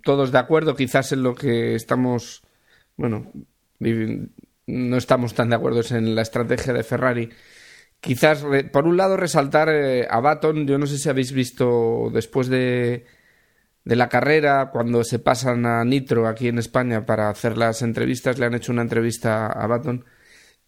[0.04, 2.44] todos de acuerdo, quizás en lo que estamos,
[2.98, 3.32] bueno,
[4.68, 7.30] no estamos tan de acuerdo en la estrategia de Ferrari.
[8.00, 12.48] Quizás, por un lado, resaltar eh, a Baton, yo no sé si habéis visto después
[12.48, 13.06] de,
[13.84, 18.40] de la carrera, cuando se pasan a Nitro aquí en España para hacer las entrevistas,
[18.40, 20.06] le han hecho una entrevista a Baton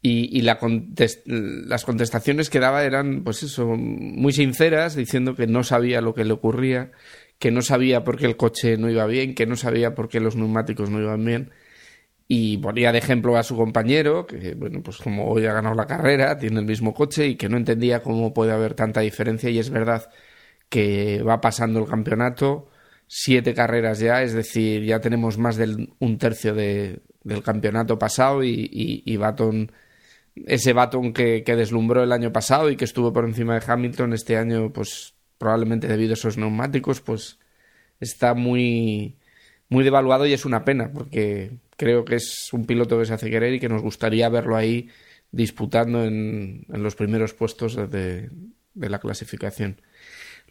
[0.06, 6.14] y, las contestaciones que daba eran, pues eso, muy sinceras, diciendo que no sabía lo
[6.14, 6.92] que le ocurría,
[7.40, 10.20] que no sabía por qué el coche no iba bien, que no sabía por qué
[10.20, 11.52] los neumáticos no iban bien.
[12.28, 15.86] Y ponía de ejemplo a su compañero, que, bueno, pues como hoy ha ganado la
[15.88, 19.50] carrera, tiene el mismo coche y que no entendía cómo puede haber tanta diferencia.
[19.50, 20.10] Y es verdad
[20.70, 22.70] que va pasando el campeonato,
[23.16, 28.44] siete carreras ya, es decir, ya tenemos más de un tercio de, del campeonato pasado
[28.44, 29.72] y, y, Baton,
[30.48, 34.14] ese Baton que, que, deslumbró el año pasado y que estuvo por encima de Hamilton
[34.14, 37.38] este año, pues probablemente debido a esos neumáticos, pues
[38.00, 39.16] está muy,
[39.70, 43.30] muy devaluado y es una pena porque creo que es un piloto que se hace
[43.30, 44.90] querer y que nos gustaría verlo ahí
[45.32, 48.32] disputando en, en los primeros puestos de,
[48.74, 49.78] de la clasificación.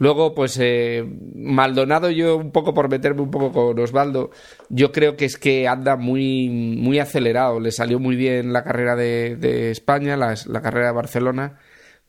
[0.02, 1.04] Luego, pues eh,
[1.36, 4.32] Maldonado, yo un poco por meterme un poco con Osvaldo,
[4.68, 7.60] yo creo que es que anda muy, muy acelerado.
[7.60, 11.60] Le salió muy bien la carrera de, España, la, carrera de Barcelona,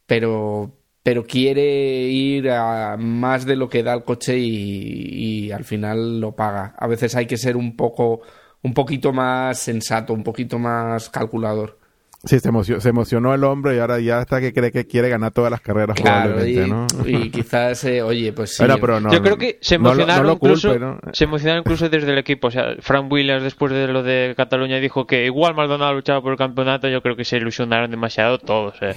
[0.07, 5.63] pero, pero quiere ir a más de lo que da el coche y, y, al
[5.63, 6.73] final lo paga.
[6.79, 8.21] A veces hay que ser un poco,
[8.63, 11.77] un poquito más sensato, un poquito más calculador.
[12.25, 15.51] Sí, se emocionó, el hombre y ahora ya hasta que cree que quiere ganar todas
[15.51, 16.87] las carreras probablemente, y, ¿no?
[17.05, 18.63] Y quizás, eh, oye, pues sí.
[18.65, 20.73] Yo creo que se emocionaron, incluso,
[21.11, 22.47] se emocionaron incluso desde el equipo.
[22.47, 26.31] O sea, Frank Williams después de lo de Cataluña dijo que igual Maldonado luchaba por
[26.31, 26.87] el campeonato.
[26.87, 28.75] Yo creo que se ilusionaron demasiado todos.
[28.81, 28.95] Eh.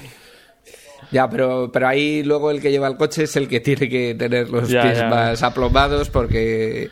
[1.11, 4.15] Ya, pero, pero ahí luego el que lleva el coche es el que tiene que
[4.15, 6.91] tener los pies más aplomados porque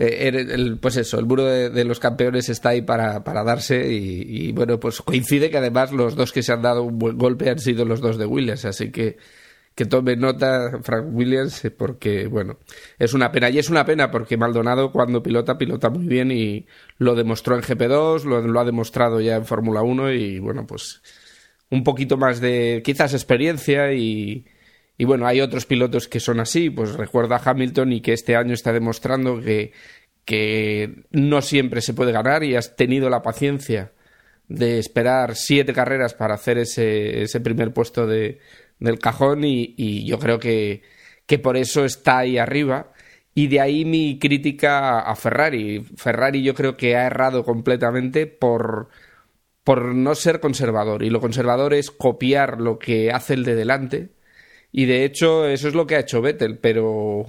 [0.00, 4.78] eh, pues eso, el muro de, los campeones está ahí para, para darse y, bueno,
[4.78, 7.84] pues coincide que además los dos que se han dado un buen golpe han sido
[7.84, 9.16] los dos de Williams, así que
[9.74, 12.58] que tome nota Frank Williams eh, porque bueno,
[12.98, 13.48] es una pena.
[13.48, 16.66] Y es una pena porque Maldonado cuando pilota pilota muy bien y
[16.98, 21.00] lo demostró en GP2, lo, lo ha demostrado ya en Fórmula 1 y bueno, pues
[21.70, 24.46] un poquito más de quizás experiencia y
[24.98, 28.34] y bueno, hay otros pilotos que son así, pues recuerda a Hamilton y que este
[28.34, 29.72] año está demostrando que,
[30.24, 33.92] que no siempre se puede ganar y has tenido la paciencia
[34.48, 38.40] de esperar siete carreras para hacer ese, ese primer puesto de,
[38.80, 40.82] del cajón y, y yo creo que,
[41.26, 42.92] que por eso está ahí arriba.
[43.34, 45.84] Y de ahí mi crítica a Ferrari.
[45.96, 48.88] Ferrari yo creo que ha errado completamente por,
[49.62, 51.04] por no ser conservador.
[51.04, 54.17] Y lo conservador es copiar lo que hace el de delante.
[54.72, 57.26] Y de hecho eso es lo que ha hecho Vettel, pero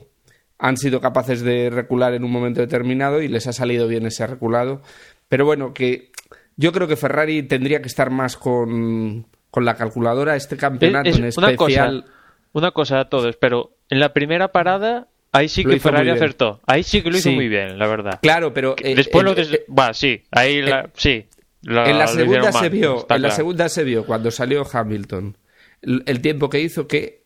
[0.58, 4.28] han sido capaces de recular en un momento determinado y les ha salido bien ese
[4.28, 4.82] reculado.
[5.30, 6.12] Pero bueno, que
[6.58, 11.26] yo creo que Ferrari tendría que estar más con, con la calculadora este campeonato en
[11.26, 11.48] especial.
[11.48, 12.04] Una cosa,
[12.54, 16.60] una cosa a todos, pero en la primera parada Ahí sí que Ferrari acertó.
[16.66, 18.20] Ahí sí que lo hizo muy bien, la verdad.
[18.22, 19.62] Claro, pero eh, después lo des...
[19.94, 20.90] sí, ahí la...
[20.96, 21.28] sí.
[21.64, 25.38] en la segunda se vio, en la segunda se vio cuando salió Hamilton
[25.82, 27.19] el, tiempo que hizo que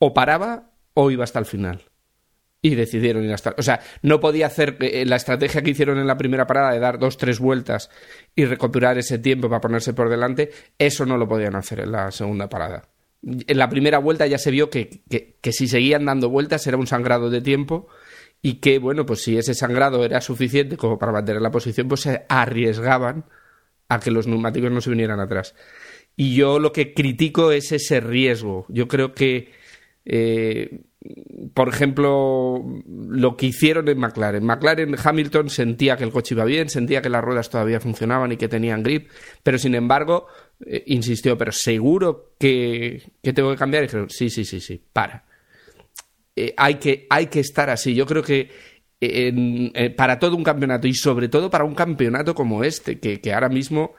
[0.00, 1.82] o paraba o iba hasta el final.
[2.60, 3.54] Y decidieron ir hasta.
[3.56, 6.80] O sea, no podía hacer eh, la estrategia que hicieron en la primera parada de
[6.80, 7.88] dar dos, tres vueltas
[8.34, 10.50] y recuperar ese tiempo para ponerse por delante.
[10.76, 12.82] Eso no lo podían hacer en la segunda parada
[13.22, 15.02] en la primera vuelta ya se vio que,
[15.40, 17.88] que, si seguían dando vueltas era un sangrado de tiempo
[18.42, 22.00] y que, bueno, pues si ese sangrado era suficiente como para mantener la posición, pues
[22.00, 23.26] se arriesgaban
[23.88, 25.54] a que los neumáticos no se vinieran atrás.
[26.16, 28.64] Y yo lo que critico es ese riesgo.
[28.68, 29.52] Yo creo que,
[30.04, 30.82] eh,
[31.54, 34.44] por ejemplo, lo que hicieron en McLaren.
[34.44, 38.36] McLaren, Hamilton sentía que el coche iba bien, sentía que las ruedas todavía funcionaban y
[38.36, 39.08] que tenían grip,
[39.42, 40.26] pero sin embargo
[40.66, 43.82] eh, insistió, pero seguro que, tengo que cambiar.
[43.82, 45.24] Y dijeron, sí, sí, sí, sí, para.
[46.36, 47.94] Eh, hay, que, hay que estar así.
[47.94, 48.50] Yo creo que
[49.00, 53.32] eh, para todo un campeonato y sobre todo para un campeonato como este, que, que
[53.32, 53.94] ahora mismo,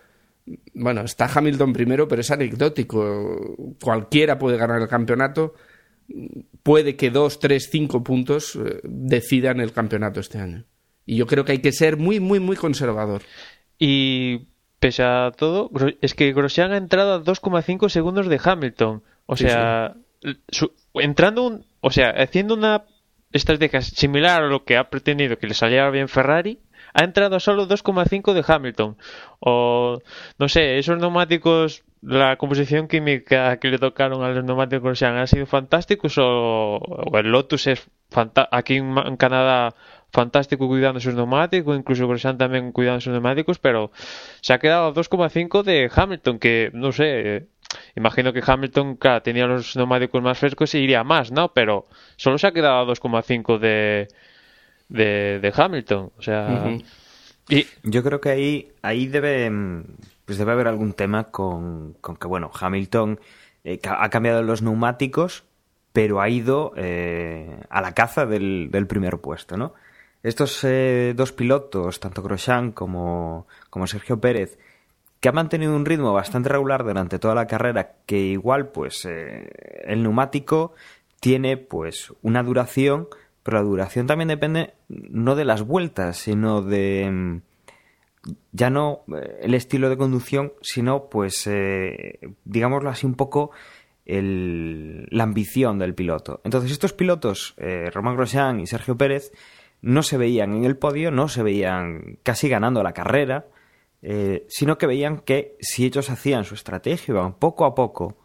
[0.76, 3.76] bueno, está Hamilton primero, pero es anecdótico.
[3.82, 5.56] Cualquiera puede ganar el campeonato.
[6.64, 10.66] Puede que dos, tres, cinco puntos decidan el campeonato este año.
[11.06, 13.24] Y yo creo que hay que ser muy, muy, muy conservador.
[13.80, 14.48] Y
[14.80, 15.70] pese a todo,
[16.02, 19.04] es que Grosjean ha entrado a 2,5 segundos de Hamilton.
[19.26, 19.96] O sea,
[20.96, 22.84] entrando un, o sea, haciendo una
[23.32, 26.60] estrategia similar a lo que ha pretendido que le saliera bien Ferrari,
[26.94, 28.98] ha entrado a solo 2,5 de Hamilton.
[29.40, 30.00] O,
[30.38, 35.28] no sé, esos neumáticos, la composición química que le tocaron a los neumáticos Grosjean han
[35.28, 36.82] sido fantásticos o,
[37.14, 37.88] el Lotus es
[38.52, 39.76] aquí en Canadá
[40.12, 43.92] fantástico cuidando sus neumáticos, incluso Grosjean también cuidando sus neumáticos, pero
[44.42, 47.48] se ha quedado a 2,5 de Hamilton, que no sé,
[47.96, 51.54] imagino que Hamilton tenía los neumáticos más frescos y iría más, ¿no?
[51.54, 51.88] Pero
[52.18, 54.08] solo se ha quedado a 2,5 de,
[54.90, 56.78] de, Hamilton, o sea...
[57.48, 57.66] y...
[57.84, 59.50] Yo creo que ahí, ahí debe,
[60.32, 63.20] pues debe haber algún tema con, con que, bueno, Hamilton
[63.66, 65.44] eh, ha cambiado los neumáticos,
[65.92, 69.74] pero ha ido eh, a la caza del, del primer puesto, ¿no?
[70.24, 74.58] Estos eh, dos pilotos, tanto Grosjean como, como Sergio Pérez,
[75.20, 80.02] que han mantenido un ritmo bastante regular durante toda la carrera, que igual pues el
[80.02, 80.76] neumático
[81.20, 83.10] tiene pues una duración,
[83.44, 87.51] pero la duración también depende no de las vueltas, sino de mm,
[88.52, 91.50] ya no eh, el estilo de conducción, sino pues
[92.46, 93.52] digámoslo así un poco
[94.06, 96.42] el, la ambición del piloto.
[96.44, 97.56] Entonces estos pilotos,
[97.94, 99.32] Román Grosjean y Sergio Pérez,
[99.82, 103.48] no se veían en el podio, no se veían casi ganando la carrera,
[104.02, 108.18] eh, sino que veían que si ellos hacían su estrategia, iban poco a poco,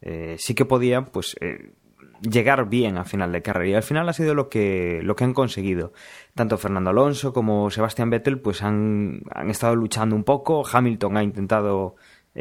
[0.00, 1.72] eh, sí que podían pues eh,
[2.20, 3.70] llegar bien al final de carrera.
[3.70, 5.92] Y al final ha sido lo que, lo que han conseguido.
[6.34, 10.64] Tanto Fernando Alonso como Sebastián Vettel pues han, han estado luchando un poco.
[10.70, 11.96] Hamilton ha intentado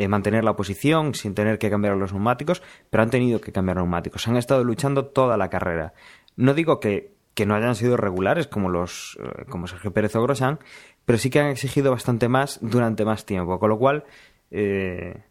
[0.10, 4.28] mantener la posición sin tener que cambiar los neumáticos, pero han tenido que cambiar neumáticos.
[4.28, 5.94] Han estado luchando toda la carrera.
[6.36, 10.22] No digo que que no hayan sido regulares como los eh, como Sergio Pérez o
[10.22, 10.60] Grosjean,
[11.06, 14.06] pero sí que han exigido bastante más durante más tiempo, con lo cual
[14.52, 15.24] eh,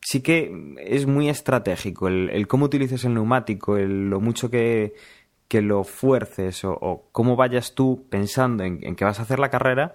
[0.00, 4.94] sí que es muy estratégico el, cómo utilices el neumático, el, lo mucho que,
[5.50, 9.94] lo fuerces o, cómo vayas tú pensando en, que vas a hacer la carrera.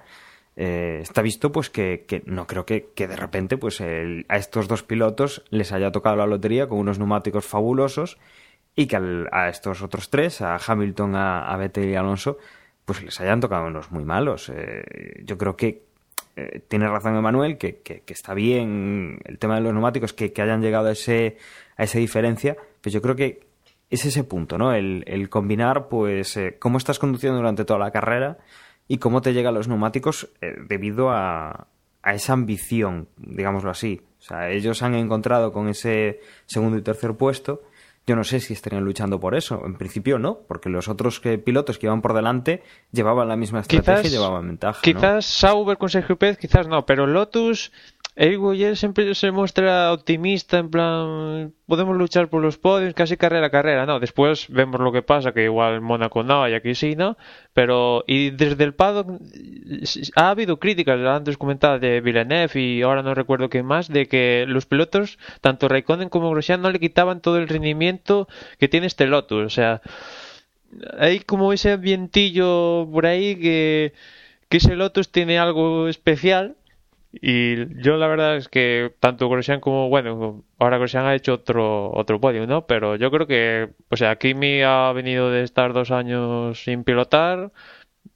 [0.55, 5.43] Eh, está visto pues que, no creo que, de repente pues a estos dos pilotos
[5.49, 8.17] les haya tocado la lotería con unos neumáticos fabulosos
[8.75, 8.97] y que
[9.31, 12.37] a estos otros tres, a Hamilton, a, Vettel y Alonso,
[12.85, 14.49] pues les hayan tocado unos muy malos.
[14.49, 15.88] Eh, yo creo que
[16.35, 20.87] eh, razón Emanuel, que, que, está bien el tema de los neumáticos, que, hayan llegado
[20.87, 21.37] a, ese,
[21.77, 23.47] a esa diferencia, pues yo creo que
[23.89, 24.73] es ese punto, ¿no?
[24.73, 28.37] El, el combinar, pues, eh, cómo estás conduciendo durante toda la carrera
[28.87, 30.29] y cómo te llegan los neumáticos
[30.67, 31.67] debido a,
[32.01, 34.01] a esa ambición, digámoslo así.
[34.19, 37.63] O sea, ellos han encontrado con ese segundo y tercer puesto
[38.07, 39.61] yo no sé si estarían luchando por eso.
[39.65, 44.07] En principio no, porque los otros pilotos que iban por delante llevaban la misma estrategia
[44.07, 44.81] y llevaban ventaja.
[44.81, 47.71] Quizás Sauber con Sergio Pérez, quizás no, pero Lotus
[48.37, 53.49] Boyer siempre se muestra optimista, en plan, podemos luchar por los podios, casi carrera a
[53.49, 54.01] carrera, ¿no?
[54.01, 57.15] Después vemos lo que pasa, que igual Mónaco no, y aquí sí, ¿no?
[57.53, 59.09] Pero, y desde el paddock
[60.17, 64.43] ha habido críticas, antes comentaba de Villeneuve y ahora no recuerdo qué más, de que
[64.49, 69.07] los pilotos, tanto Raikkonen como Grosjean, no le quitaban todo el rendimiento que tiene este
[69.07, 69.81] Lotus, o sea,
[70.97, 73.93] hay como ese vientillo por ahí que,
[74.49, 76.57] que ese Lotus tiene algo especial
[77.11, 81.91] y yo la verdad es que tanto Grosjean como, bueno, ahora Grosjean ha hecho otro,
[81.93, 82.67] otro podio, ¿no?
[82.67, 87.51] Pero yo creo que, o sea, Kimi ha venido de estar dos años sin pilotar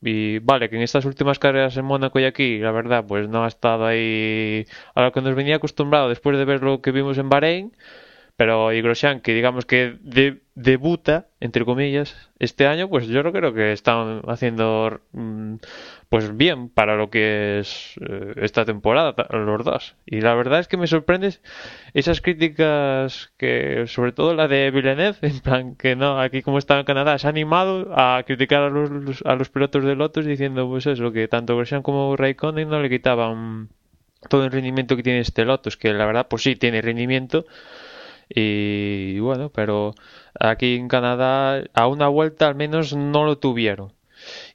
[0.02, 3.44] y vale, que en estas últimas carreras en Mónaco y aquí, la verdad, pues no
[3.46, 4.66] ha estado ahí
[4.96, 7.74] a lo que nos venía acostumbrado después de ver lo que vimos en Bahrein.
[8.36, 9.98] Pero y Grosjean, que digamos que
[10.56, 15.56] debuta, entre comillas, este año, pues yo creo que están haciendo mm,
[16.14, 19.96] pues bien para lo que es eh, esta temporada, los dos.
[20.06, 21.40] Y la verdad es que me sorprende
[21.96, 26.78] esas críticas que, sobre todo la de Villeneuve, en plan que no, aquí como está
[26.78, 30.68] en Canadá, se ha animado a criticar a los, a los pilotos de Lotus diciendo
[30.68, 33.70] pues eso, que tanto Grosjean como Raikkonen no le quitaban
[34.30, 37.48] todo el rendimiento que tiene este Lotus, que la verdad pues sí tiene rendimiento,
[38.30, 39.96] y bueno, pero
[40.40, 43.94] aquí en Canadá a una vuelta al menos no lo tuvieron.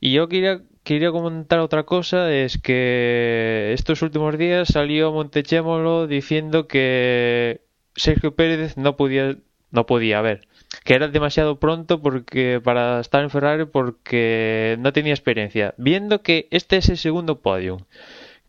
[0.01, 6.66] Y yo quería, quería comentar otra cosa, es que estos últimos días salió Montechémolo diciendo
[6.66, 7.61] que
[7.95, 9.36] Sergio Pérez no podía,
[9.70, 10.49] no podía ver,
[10.84, 15.74] que era demasiado pronto porque para estar en Ferrari porque no tenía experiencia.
[15.76, 17.86] Viendo que este es el segundo podio,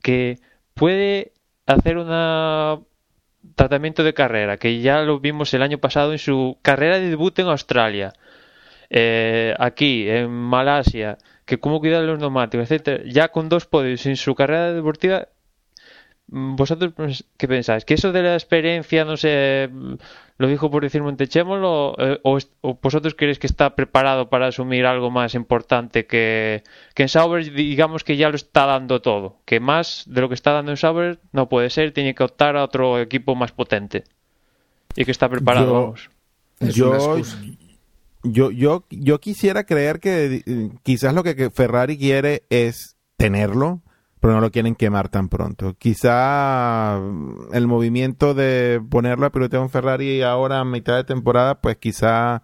[0.01, 0.39] que
[0.75, 1.33] puede
[1.65, 2.79] hacer una
[3.55, 7.37] tratamiento de carrera, que ya lo vimos el año pasado en su carrera de debut
[7.37, 8.13] en Australia,
[8.89, 11.17] eh, aquí en Malasia,
[11.50, 15.30] que cómo cuidar los neumáticos, etcétera, ya con dos podios en su carrera deportiva,
[16.28, 16.93] ¿vosotros
[17.38, 17.86] qué pensáis?
[17.86, 19.68] ¿Que eso de la experiencia, no sé,
[20.38, 22.38] lo dijo por decir Montechémolo eh, o,
[22.84, 26.62] vosotros creéis que está preparado para asumir algo más importante que,
[26.93, 30.36] que en Sauber digamos que ya lo está dando todo que más de lo que
[30.36, 34.04] está dando en Sauber no puede ser tiene que optar a otro equipo más potente
[34.95, 35.95] y que está preparado
[36.62, 37.18] yo, yo,
[38.24, 43.82] yo, yo, quisiera creer que eh, quizás lo que Ferrari quiere es tenerlo
[44.20, 45.76] pero no lo quieren quemar tan pronto.
[45.78, 51.61] Quizá mm, el movimiento de ponerlo a pilotear un Ferrari ahora a mitad de temporada,
[51.61, 52.43] pues quizá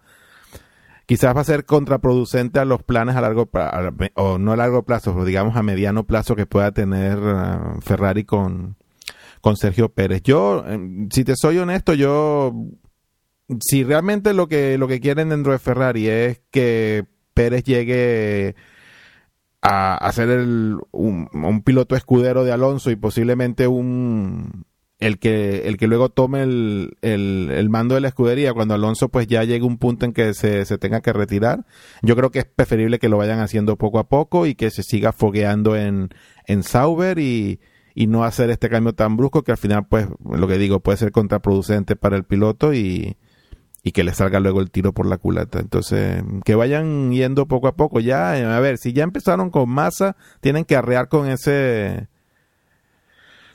[1.06, 4.82] quizás va a ser contraproducente a los planes a largo plazo, o no a largo
[4.84, 8.76] plazo, pero digamos a mediano plazo que pueda tener uh, Ferrari con,
[9.40, 10.22] con Sergio Pérez.
[10.22, 12.52] Yo, em, si te soy honesto, yo,
[13.60, 18.56] si realmente lo que, lo que quieren dentro de Ferrari es que Pérez llegue
[19.62, 24.64] a, hacer el, un, piloto escudero de Alonso y posiblemente un
[24.98, 29.26] el que el que luego tome el, el, mando de la escudería cuando Alonso pues
[29.26, 31.66] ya llegue un punto en que se, se, tenga que retirar
[32.00, 34.82] yo creo que es preferible que lo vayan haciendo poco a poco y que se
[34.82, 36.08] siga fogueando en,
[36.46, 37.60] en Sauber y,
[37.94, 40.96] y no hacer este cambio tan brusco que al final pues lo que digo puede
[40.96, 43.18] ser contraproducente para el piloto y,
[43.86, 45.60] y que le salga luego el tiro por la culata.
[45.60, 48.00] Entonces, que vayan yendo poco a poco.
[48.00, 52.08] Ya, eh, a ver, si ya empezaron con masa, tienen que arrear con ese.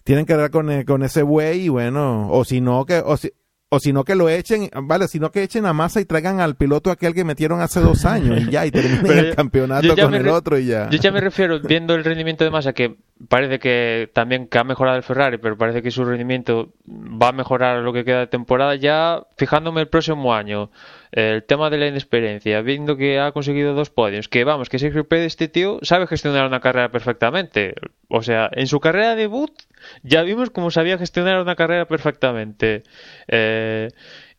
[0.05, 3.03] Tienen que arrear con, eh, con ese buey y bueno, o si no, que.
[3.05, 3.33] O si,
[3.73, 6.55] o si no que lo echen, vale, sino que echen a masa y traigan al
[6.55, 10.27] piloto aquel que metieron hace dos años y ya, y terminen el campeonato con el
[10.27, 10.89] otro y ya.
[10.89, 12.97] Yo ya me refiero, viendo el rendimiento de masa, que
[13.29, 17.31] parece que también que ha mejorado el Ferrari, pero parece que su rendimiento va a
[17.31, 20.69] mejorar lo que queda de temporada, ya fijándome el próximo año,
[21.11, 25.07] el tema de la inexperiencia, viendo que ha conseguido dos podios, que vamos, que Sergio
[25.07, 27.75] Pérez, este tío, sabe gestionar una carrera perfectamente.
[28.07, 29.51] O sea, en su carrera de debut
[30.03, 32.83] ya vimos cómo sabía gestionar una carrera perfectamente.
[33.27, 33.89] Eh,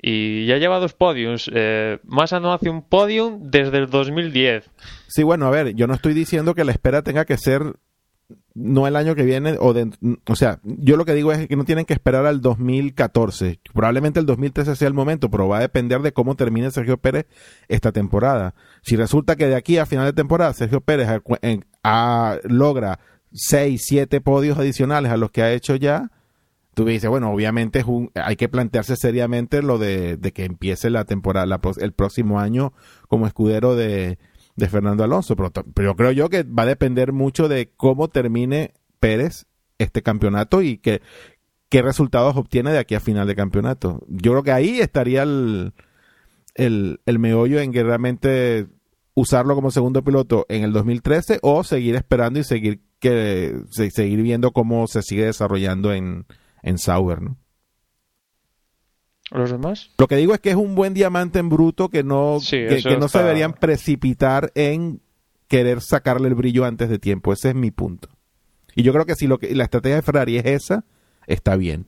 [0.01, 1.51] y ya lleva dos podios.
[1.55, 4.69] Eh, Massa no hace un podium desde el 2010.
[5.07, 7.75] Sí, bueno, a ver, yo no estoy diciendo que la espera tenga que ser
[8.55, 9.91] no el año que viene, o, de,
[10.27, 13.61] o sea, yo lo que digo es que no tienen que esperar al 2014.
[13.73, 17.27] Probablemente el 2013 sea el momento, pero va a depender de cómo termine Sergio Pérez
[17.69, 18.55] esta temporada.
[18.83, 21.09] Si resulta que de aquí a final de temporada Sergio Pérez
[22.45, 22.99] logra
[23.33, 26.11] 6, 7 podios adicionales a los que ha hecho ya,
[26.75, 31.05] tú dices, bueno, obviamente es un, hay que plantearse seriamente lo de, que empiece la
[31.05, 32.73] temporada, el próximo año
[33.09, 34.19] como escudero de,
[34.57, 38.75] de Fernando Alonso, pero, pero creo yo que va a depender mucho de cómo termine
[39.01, 39.47] Pérez
[39.79, 41.03] este campeonato y que,
[41.69, 44.03] qué resultados obtiene de aquí a final de campeonato.
[44.09, 45.73] Yo creo que ahí estaría el,
[46.55, 48.69] el, el meollo en que realmente
[49.15, 54.53] usarlo como segundo piloto en el 2013 o seguir esperando y seguir que seguir viendo
[54.53, 56.25] cómo se sigue desarrollando en,
[56.63, 57.37] en Sauber, ¿no?
[59.35, 59.91] ¿Los demás?
[59.99, 62.81] Lo que digo es que es un buen diamante en bruto que no, Sí, que,
[62.99, 65.01] no se deberían precipitar en
[65.49, 67.33] querer sacarle el brillo antes de tiempo.
[67.33, 68.09] Ese es mi punto.
[68.75, 70.85] Y yo creo que si lo que la estrategia de Ferrari es esa,
[71.27, 71.87] está bien.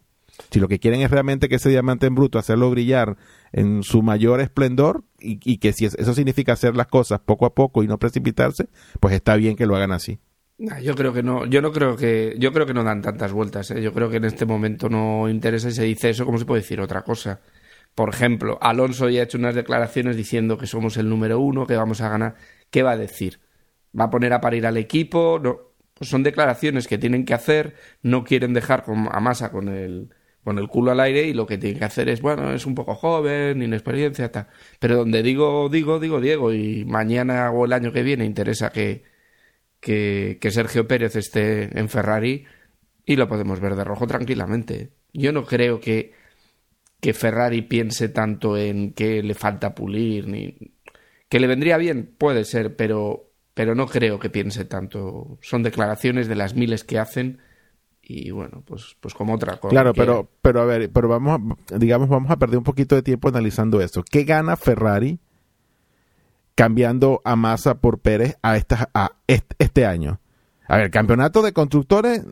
[0.51, 3.17] Si lo que quieren es realmente que ese diamante en bruto hacerlo brillar
[3.53, 7.47] en su mayor esplendor y, y que si es- eso significa hacer las cosas poco
[7.47, 8.69] a poco y no precipitarse,
[9.01, 10.19] pues está bien que lo hagan así.
[10.57, 13.71] Yo creo que no, yo no creo que, yo creo que no dan tantas vueltas.
[13.73, 13.83] ¿eh?
[13.83, 16.63] Yo creo que en este momento no interesa y se dice eso como se puede
[16.63, 17.41] decir otra cosa.
[17.95, 21.77] Por ejemplo, Alonso ya ha hecho unas declaraciones diciendo que somos el número uno, que
[21.77, 22.37] vamos a ganar.
[22.71, 23.41] ¿Qué va a decir?
[23.99, 25.41] ¿Va a poner a parir al equipo?
[25.43, 25.75] No.
[25.95, 30.11] Pues son declaraciones que tienen que hacer, no quieren dejar a masa con el,
[30.43, 32.75] con el culo al aire y lo que tienen que hacer es, bueno, es un
[32.75, 34.49] poco joven, inexperiencia, tal.
[34.81, 39.05] Pero donde digo, digo, digo Diego y mañana o el año que viene interesa que,
[39.85, 42.47] que, que Sergio Pérez esté en Ferrari
[43.05, 44.93] y lo podemos ver de rojo tranquilamente.
[45.13, 46.15] Yo no creo que,
[47.01, 50.57] que Ferrari piense tanto en que le falta pulir, ni
[51.29, 55.39] que le vendría bien, puede ser, pero, pero no creo que piense tanto.
[55.43, 57.43] Son declaraciones de las miles que hacen
[58.01, 59.71] y bueno, pues, pues como otra cosa.
[59.71, 63.03] Claro, pero, pero a ver, pero vamos a, digamos, vamos a perder un poquito de
[63.03, 64.03] tiempo analizando esto.
[64.03, 65.19] ¿Qué gana Ferrari
[66.55, 70.21] cambiando a Massa por Pérez a, esta, a este, este año?
[70.69, 72.25] A ver, el campeonato de constructores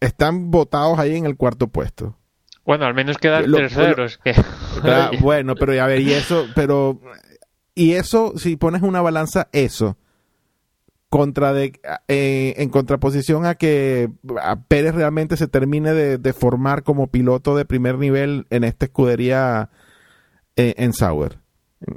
[0.00, 2.16] están votados ahí en el cuarto puesto.
[2.64, 4.18] Bueno, al menos quedan Lo- terceros.
[4.18, 4.34] que-
[5.20, 7.00] bueno, pero a ver, y eso, pero
[7.74, 9.96] y eso, si pones una balanza, eso
[11.08, 11.78] contra de
[12.08, 14.08] eh, en contraposición a que
[14.42, 18.86] a Pérez realmente se termine de, de formar como piloto de primer nivel en esta
[18.86, 19.68] escudería
[20.56, 21.38] eh, en Sauer.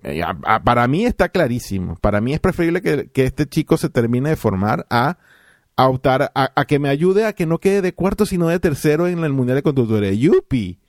[0.04, 0.22] Eh,
[0.64, 1.96] para mí está clarísimo.
[2.02, 5.18] Para mí es preferible que, este chico se termine de formar a,
[5.76, 9.08] a optar a, que me ayude a que no quede de cuarto sino de tercero
[9.08, 10.18] en el mundial de constructores.
[10.18, 10.80] ¡Yupi!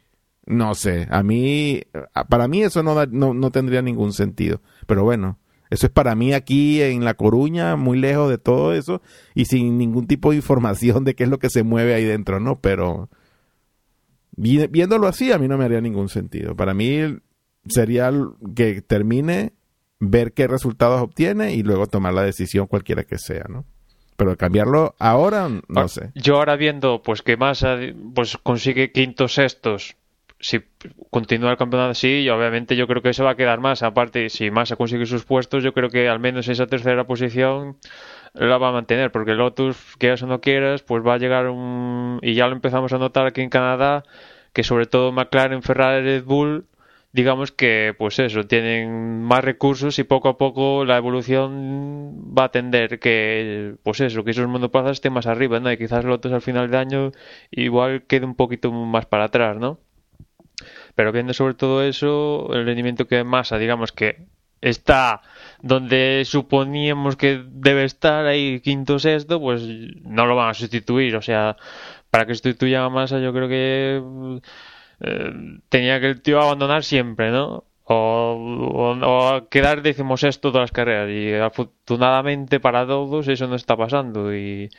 [0.46, 1.82] No sé, a mí,
[2.28, 4.62] para mí eso no, no, tendría ningún sentido.
[4.86, 5.38] Pero bueno,
[5.70, 9.02] eso es para mí aquí en La Coruña, muy lejos de todo eso
[9.34, 12.38] y sin ningún tipo de información de qué es lo que se mueve ahí dentro,
[12.38, 12.60] ¿no?
[12.60, 13.10] Pero
[14.36, 16.54] vi- viéndolo así, a mí no me haría ningún sentido.
[16.54, 17.18] Para mí
[17.68, 18.10] sería
[18.54, 19.52] que termine,
[20.00, 23.64] ver qué resultados obtiene y luego tomar la decisión cualquiera que sea, ¿no?
[24.16, 26.10] Pero cambiarlo ahora, no Ah, sé.
[26.14, 27.78] Yo ahora viendo pues que Massa
[28.14, 29.96] pues consigue quintos sextos
[30.38, 30.60] si
[31.10, 34.28] continúa el campeonato así y obviamente yo creo que eso va a quedar más aparte
[34.28, 37.78] si Massa consigue sus puestos yo creo que al menos esa tercera posición
[38.34, 42.18] la va a mantener porque Lotus quieras o no quieras pues va a llegar un
[42.20, 44.02] y ya lo empezamos a notar aquí en Canadá
[44.52, 46.66] que sobre todo McLaren, Ferrari, Red Bull
[47.16, 52.50] digamos que pues eso tienen más recursos y poco a poco la evolución va a
[52.50, 56.42] tender que pues eso que esos monoplazas estén más arriba no y quizás Lotus al
[56.42, 57.12] final de año
[57.50, 59.80] igual quede un poquito más para atrás no
[60.94, 64.26] pero viendo sobre todo eso el rendimiento que Massa digamos que
[64.60, 65.22] está
[65.62, 69.62] donde suponíamos que debe estar ahí quinto sexto pues
[70.02, 71.16] no lo van a sustituir.
[71.16, 71.56] O sea
[72.10, 74.40] para que sustituyan a Massa yo creo que
[75.00, 75.32] eh,
[75.68, 77.64] tenía que el tío abandonar siempre, ¿no?
[77.88, 81.08] O, o, o quedar decimosexto todas las carreras.
[81.10, 84.34] Y afortunadamente para todos eso no está pasando.
[84.34, 84.70] Y,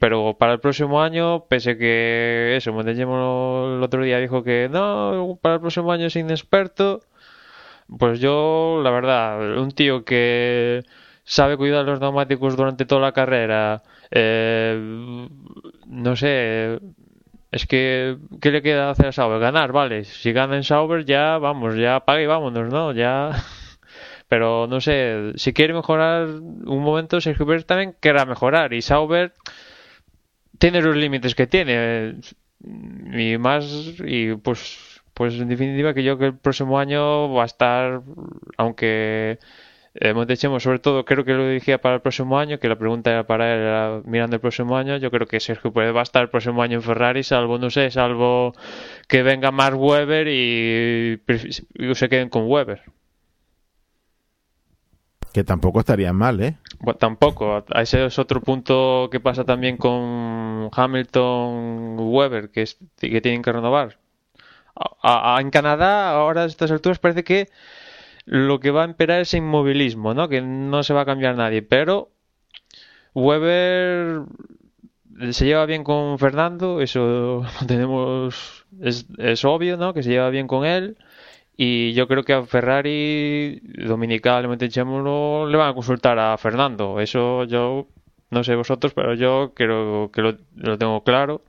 [0.00, 5.38] pero para el próximo año pese que eso Montellemo el otro día dijo que no
[5.40, 7.02] para el próximo año es inexperto.
[7.98, 10.82] Pues yo la verdad un tío que
[11.24, 15.28] sabe cuidar los neumáticos durante toda la carrera eh,
[15.86, 16.78] no sé
[17.50, 19.40] es que, ¿qué le queda hacer a Sauber?
[19.40, 20.04] Ganar, vale.
[20.04, 22.92] Si gana en Sauber, ya vamos, ya paga y vámonos, ¿no?
[22.92, 23.30] Ya.
[24.28, 28.74] Pero no sé, si quiere mejorar un momento, Sergio Pérez también querrá mejorar.
[28.74, 29.32] Y Sauber
[30.58, 32.16] tiene los límites que tiene.
[33.12, 33.64] Y más,
[34.04, 38.02] y pues, pues en definitiva, que yo que el próximo año va a estar,
[38.58, 39.38] aunque
[40.14, 43.26] Montechemo, sobre todo, creo que lo dije para el próximo año, que la pregunta era
[43.26, 44.96] para él, era mirando el próximo año.
[44.96, 47.70] Yo creo que Sergio Pérez va a estar el próximo año en Ferrari, salvo, no
[47.70, 48.52] sé, salvo
[49.08, 51.20] que venga Mark Webber y,
[51.74, 52.82] y se queden con Webber.
[55.32, 56.56] Que tampoco estaría mal, ¿eh?
[56.80, 57.64] Bueno, tampoco.
[57.74, 63.52] Ese es otro punto que pasa también con Hamilton Webber, que, es, que tienen que
[63.52, 63.98] renovar.
[65.02, 67.48] A, a, en Canadá, ahora a estas alturas, parece que
[68.30, 70.28] lo que va a imperar es inmovilismo, ¿no?
[70.28, 71.62] Que no se va a cambiar nadie.
[71.62, 72.10] Pero
[73.14, 74.20] Weber
[75.30, 79.94] se lleva bien con Fernando, eso tenemos es, es, obvio, ¿no?
[79.94, 80.98] Que se lleva bien con él.
[81.56, 87.00] Y yo creo que a Ferrari, Dominical, Montechemolo, le van a consultar a Fernando.
[87.00, 87.88] Eso yo
[88.30, 91.42] no sé vosotros, pero yo creo que lo, lo tengo claro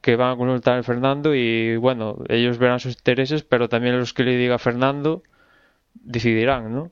[0.00, 4.14] que van a consultar a Fernando y bueno, ellos verán sus intereses, pero también los
[4.14, 5.22] que le diga Fernando
[6.02, 6.90] decidirán, ¿no?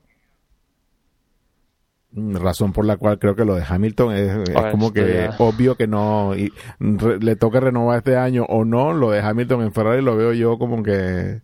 [2.16, 5.36] Razón por la cual creo que lo de Hamilton es, es Joder, como que ya-
[5.38, 8.92] obvio que no y re- le toca renovar este año o no.
[8.92, 11.40] Lo de Hamilton en Ferrari lo veo yo como que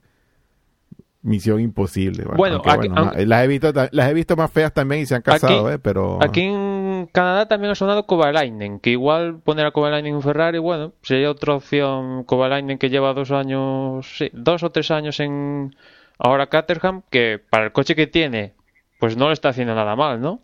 [1.23, 2.25] misión imposible.
[2.37, 5.07] Bueno, aunque, aquí- bueno, aunque- las he visto las he visto más feas también y
[5.07, 9.41] se han casado, Aquí- eh, pero Aquí en Canadá también ha sonado Kovalainen, que igual
[9.41, 12.23] poner a Kovalainen en Ferrari, bueno, sería otra opción.
[12.23, 15.75] Kovalainen que lleva dos años, sí, dos o tres años en
[16.21, 18.55] ahora Caterham, que para el coche que tiene,
[18.99, 20.41] pues no le está haciendo nada mal, ¿no?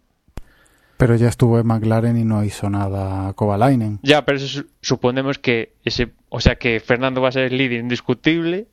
[0.96, 3.98] Pero ya estuvo en McLaren y no hizo nada Kovalainen.
[4.02, 7.58] Ya, pero eso su- suponemos que ese, o sea, que Fernando va a ser el
[7.58, 8.66] líder indiscutible.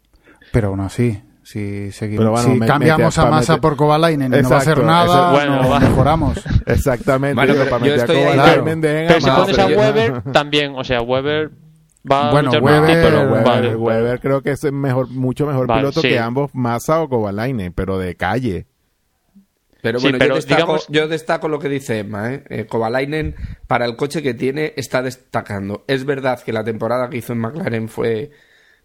[0.54, 4.49] Pero aún así, si seguimos, bueno, si me- cambiamos a mete- por Kovalainen y no
[4.49, 6.41] va a hacer nada, eso- bueno, no mejoramos.
[6.66, 8.66] exactamente Bueno, pero para yo meter a ahí, claro.
[8.66, 11.51] Pero si pones a Weber, también, o sea, Weber
[12.10, 13.76] va Bueno, a Weber- título, Weber, vale.
[13.76, 16.10] Weber creo que es mejor, mucho mejor Vale, piloto sí.
[16.10, 18.66] que ambos, Massa o Kovalainen, pero de calle.
[19.82, 22.34] Pero Sí, bueno, pero yo, destaco, digamos- yo destaco lo que dice Emma.
[22.34, 22.43] ¿eh?
[22.49, 23.36] Eh, Kovalainen,
[23.68, 25.84] para el coche que tiene, está destacando.
[25.88, 28.32] Es verdad que la temporada que hizo en McLaren fue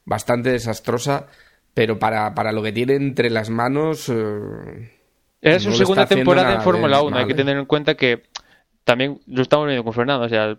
[0.05, 1.27] bastante desastrosa,
[1.73, 4.09] pero para, para lo que tiene entre las manos.
[4.09, 4.91] eh,
[5.41, 7.19] Es su no le segunda temporada en Fórmula bien, 1.
[7.19, 8.25] Hay que tener en cuenta que
[8.83, 10.59] también lo estamos viendo con Fernando, o sea,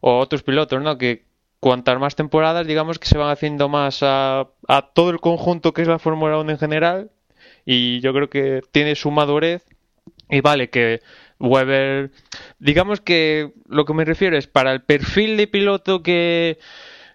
[0.00, 0.98] o otros pilotos, ¿no?
[0.98, 1.26] Que
[1.60, 4.48] cuantas más temporadas, digamos que se van haciendo más a,
[4.94, 7.10] todo el conjunto que es la Fórmula 1 en general.
[7.64, 9.64] Y yo creo que tiene su madurez.
[10.28, 11.00] Y vale, que
[11.38, 12.10] Weber.
[12.58, 16.58] Digamos que lo que me refiero es para el perfil de piloto que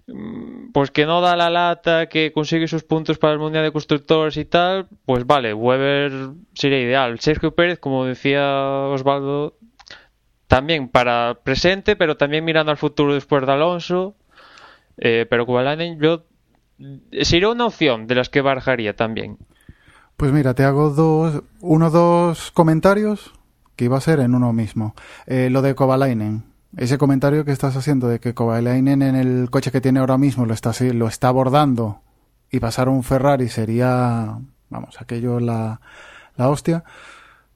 [0.07, 3.71] mm, pues que no da la lata, que consigue sus puntos para el Mundial de
[3.71, 6.11] Constructores y tal, pues vale, Weber
[6.53, 7.19] sería ideal.
[7.19, 8.43] Sergio Pérez, como decía
[8.89, 9.57] Osvaldo,
[10.47, 14.15] también para presente, pero también mirando al futuro después de Alonso.
[14.97, 16.25] Eh, pero Kovalainen yo
[17.23, 19.37] sería una opción de las que barajaría también.
[20.17, 23.33] Pues mira, te hago dos, uno dos comentarios
[23.75, 24.95] que iba a ser en uno mismo.
[25.27, 26.43] Eh, lo de Kovalainen.
[26.77, 30.45] Ese comentario que estás haciendo de que Kovalainen en el coche que tiene ahora mismo
[30.45, 32.01] lo está, lo está abordando
[32.51, 34.37] y pasar un Ferrari sería,
[34.69, 35.79] vamos, aquello la,
[36.35, 36.83] la hostia.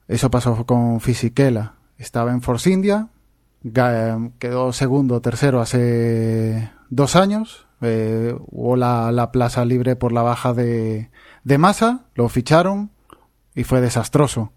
[0.08, 1.72] Eso pasó con Fisichella.
[1.98, 3.08] Estaba en Force India,
[3.62, 7.66] ga- quedó segundo tercero hace dos años.
[7.82, 11.08] Eh, hubo la, la plaza libre por la baja de,
[11.44, 12.90] de masa, lo ficharon
[13.54, 14.52] y fue desastroso.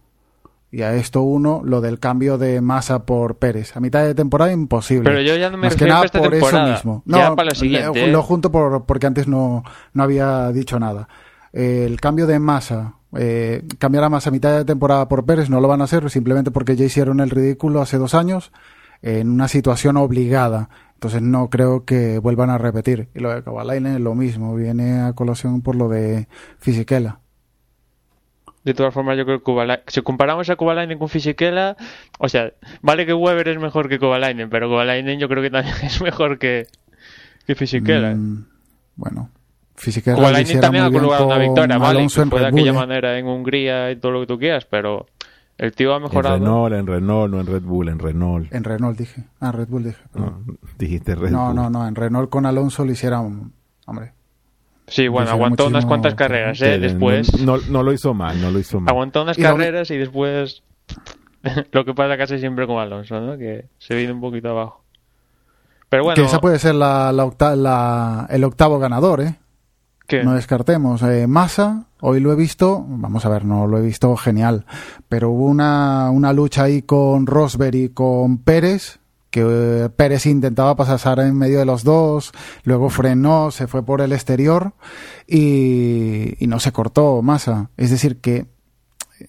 [0.71, 3.77] Y a esto uno, lo del cambio de masa por Pérez.
[3.77, 5.03] A mitad de temporada imposible.
[5.09, 7.03] Pero yo ya no me Más que nada esta por temporada, eso mismo.
[7.05, 8.11] ya No, para la siguiente, le- ¿eh?
[8.11, 9.63] lo junto por, porque antes no,
[9.93, 11.07] no había dicho nada.
[11.53, 15.47] Eh, el cambio de masa, eh, cambiar a masa a mitad de temporada por Pérez
[15.47, 18.51] no lo van a hacer simplemente porque ya hicieron el ridículo hace dos años
[19.03, 20.69] en una situación obligada.
[20.95, 23.09] Entonces no creo que vuelvan a repetir.
[23.13, 26.27] Y lo de Kovalainen es lo mismo, viene a colación por lo de
[26.57, 27.19] Fisichella.
[28.63, 31.75] De todas formas, yo creo que si comparamos a Kovalainen con Fisichella,
[32.17, 35.75] o sea, vale que Weber es mejor que Kovalainen, pero Kovalainen yo creo que también
[35.83, 36.67] es mejor que,
[37.45, 38.15] que Fisichella.
[38.15, 38.45] Mm,
[38.95, 39.29] bueno,
[39.75, 43.97] Fisichella hiciera también ha colgado una victoria, vale, fue de aquella manera en Hungría y
[43.97, 45.07] todo lo que tú quieras, pero
[45.65, 46.41] el tío ha En.
[46.41, 48.53] Renault, en Renault, no en Red Bull, en Renault.
[48.53, 49.23] En Renault dije.
[49.39, 50.01] Ah, Red Bull dije.
[50.13, 50.41] No,
[50.77, 51.55] dijiste Red No, Bull.
[51.55, 53.53] no, no, en Renault con Alonso le hicieron,
[53.85, 54.13] hombre,
[54.87, 56.75] Sí, bueno, aguantó unas cuantas carreras, ¿eh?
[56.77, 58.89] no- Después No, no lo hizo mal, no lo hizo mal.
[58.93, 60.61] aguantó unas Y carreras y después
[61.71, 63.37] lo que pasa casi siempre con Alonso, ¿no?
[63.37, 64.83] Que se viene un poquito abajo.
[65.89, 69.35] Pero bueno, que esa puede ser la, la octa- la- el octavo ganador, ¿eh?
[70.07, 70.23] ¿qué?
[70.23, 71.01] No descartemos.
[71.03, 74.65] Eh, Massa, hoy lo he visto, vamos a ver, no lo he visto genial,
[75.07, 78.99] pero hubo una, una lucha ahí con Rosberg y con Pérez,
[79.31, 82.31] que eh, Pérez intentaba pasar en medio de los dos,
[82.65, 84.73] luego frenó, se fue por el exterior
[85.27, 87.69] y, y no se cortó Massa.
[87.77, 88.45] Es decir, que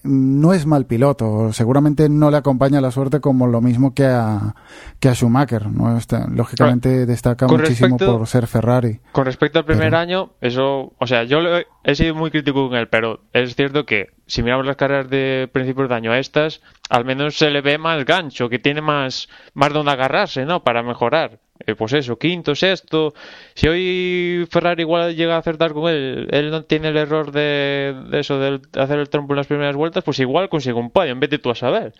[0.02, 4.54] no es mal piloto, seguramente no le acompaña la suerte como lo mismo que a,
[4.98, 5.96] que a Schumacher, ¿no?
[5.96, 9.00] Este, lógicamente destaca Con muchísimo respecto- por ser Ferrari.
[9.12, 11.50] Con respecto al primer Pero- año, eso, o sea, yo lo
[11.84, 15.48] he, sido muy crítico con él, pero es cierto que si miramos las carreras de
[15.52, 19.28] principios de año a estas, al menos se le ve más gancho, que tiene más,
[19.54, 20.64] más donde agarrarse, ¿no?
[20.64, 21.38] Para mejorar.
[21.66, 23.14] Eh, pues eso, quinto, sexto.
[23.54, 27.94] Si hoy Ferrari igual llega a acertar con él, él no tiene el error de,
[28.10, 31.12] de eso, de hacer el trompo en las primeras vueltas, pues igual consigue un podio,
[31.12, 31.92] en vez de tú a saber.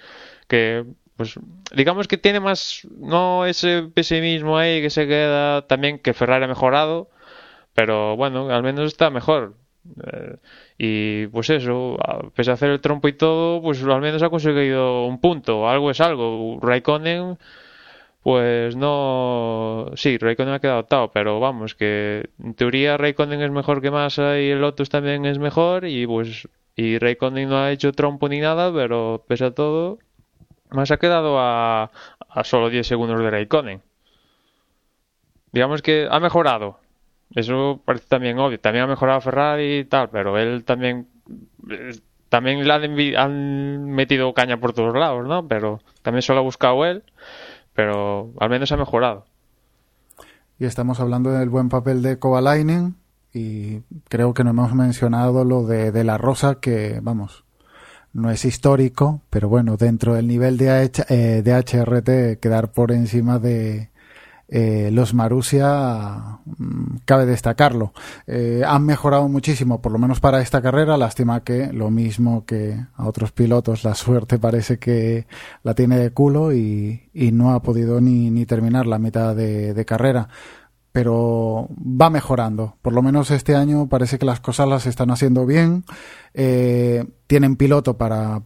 [0.48, 0.84] Que,
[1.16, 1.38] pues,
[1.74, 6.48] digamos que tiene más, no ese pesimismo ahí que se queda también que Ferrari ha
[6.48, 7.08] mejorado,
[7.74, 9.54] pero bueno, al menos está mejor.
[10.06, 10.36] Eh,
[10.78, 11.96] y pues eso,
[12.34, 15.68] pese a hacer el trompo y todo, pues al menos ha conseguido un punto.
[15.68, 16.58] Algo es algo.
[16.60, 17.38] Raikkonen,
[18.22, 19.90] pues no.
[19.96, 24.40] Sí, Raikkonen ha quedado octavo, pero vamos, que en teoría Raikkonen es mejor que Massa
[24.40, 26.48] y el Lotus también es mejor, y pues.
[26.76, 29.98] Y Raikkonen no ha hecho trompo ni nada, pero pese a todo,
[30.70, 31.90] Massa ha quedado a,
[32.28, 33.82] a solo 10 segundos de Raikkonen.
[35.52, 36.80] Digamos que ha mejorado.
[37.34, 38.60] Eso parece también obvio.
[38.60, 41.08] También ha mejorado Ferrari y tal, pero él también.
[41.70, 41.92] eh,
[42.28, 45.46] También le han, metido caña por todos lados, ¿no?
[45.46, 47.04] Pero también solo ha buscado él,
[47.74, 49.26] pero al menos ha mejorado.
[50.58, 52.96] Y estamos hablando del buen papel de Kovalainen
[53.32, 57.44] y creo que no hemos mencionado lo de, de la Rosa que, vamos,
[58.12, 63.38] no es histórico, pero bueno, dentro del nivel de, eh, de HRT quedar por encima
[63.40, 63.90] de
[64.48, 67.92] eh, los Marussia mm, cabe destacarlo.
[68.26, 70.96] Eh, han mejorado muchísimo, por lo menos para esta carrera.
[70.96, 75.26] Lástima que lo mismo que a otros pilotos, la suerte parece que
[75.62, 77.00] la tiene de culo y,
[77.32, 80.28] no ha podido ni, terminar la mitad de, carrera.
[80.92, 82.76] Pero va mejorando.
[82.80, 85.84] Por lo menos este año parece que las cosas las están haciendo bien.
[86.34, 88.42] Eh, tienen piloto para,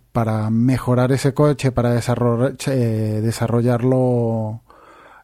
[0.50, 4.62] mejorar ese coche, para desarrollar, desarrollarlo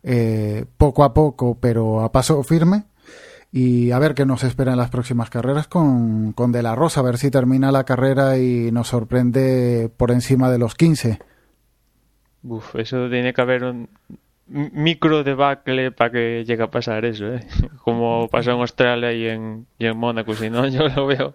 [0.04, 2.84] eh, poco a poco, pero a paso firme.
[3.50, 7.00] Y a ver qué nos espera en las próximas carreras con, con De La Rosa,
[7.00, 11.20] a ver si termina la carrera y nos sorprende por encima de los 15.
[12.42, 13.88] Uf, eso tiene que haber un
[14.46, 17.46] micro debacle para que llegue a pasar eso, ¿eh?
[17.84, 21.34] Como pasó en Australia y en, y en Mónaco, si no, yo lo veo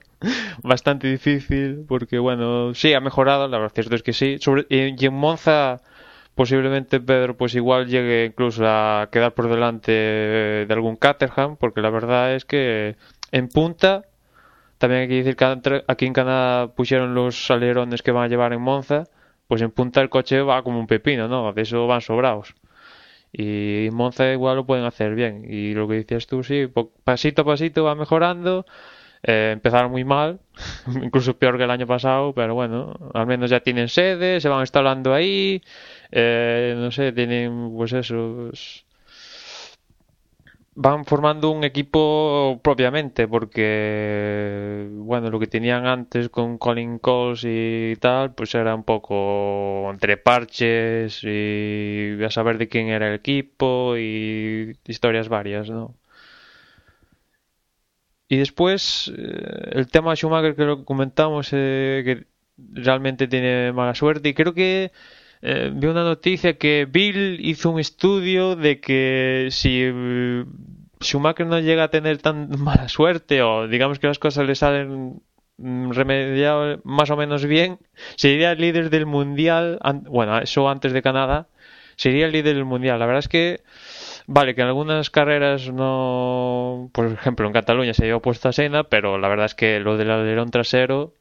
[0.62, 4.38] bastante difícil, porque bueno, sí, ha mejorado, la verdad es que sí.
[4.40, 5.82] Sobre, y en Monza,
[6.40, 11.90] posiblemente Pedro, pues igual llegue incluso a quedar por delante de algún Caterham, porque la
[11.90, 12.96] verdad es que
[13.34, 14.06] en punta,
[14.78, 18.54] también hay que decir que aquí en Canadá pusieron los alerones que van a llevar
[18.54, 19.04] en Monza,
[19.50, 21.52] pues en punta el coche va como un pepino, ¿no?
[21.52, 22.56] De eso van sobrados.
[23.34, 25.44] Y Monza igual lo pueden hacer bien.
[25.46, 26.70] Y lo que decías tú, sí,
[27.04, 28.66] pasito a pasito va mejorando.
[29.24, 30.40] Eh, empezaron muy mal,
[31.04, 34.62] incluso peor que el año pasado, pero bueno, al menos ya tienen sede, se van
[34.62, 35.62] instalando ahí.
[36.12, 38.50] eh, no sé, tienen, pues eso.
[38.54, 38.86] es-
[40.76, 47.96] Van formando un equipo propiamente, porque, bueno, lo que tenían antes con Colin Coles y
[48.00, 53.98] tal, pues era un poco entre parches y a saber de quién era el equipo
[53.98, 55.96] y historias varias, ¿no?
[58.30, 62.28] Y después, eh, el tema de Schumacher que lo comentamos, eh, que
[62.74, 64.30] realmente tiene mala suerte.
[64.30, 64.92] Y creo que
[65.42, 70.46] eh, vi una noticia que Bill hizo un estudio de que si eh,
[71.02, 75.22] Schumacher no llega a tener tan mala suerte, o digamos que las cosas le salen
[75.58, 77.80] mm, remediado más o menos bien,
[78.16, 79.80] sería el líder del mundial.
[80.08, 81.48] Bueno, eso antes de Canadá.
[81.96, 82.98] Sería el líder del mundial.
[83.00, 83.62] La verdad es que
[84.32, 86.92] Vale, que en algunas carreras no.
[86.94, 90.12] Por ejemplo, en Cataluña se llevó puesta Senna, pero la verdad es que lo del
[90.12, 91.16] alerón trasero,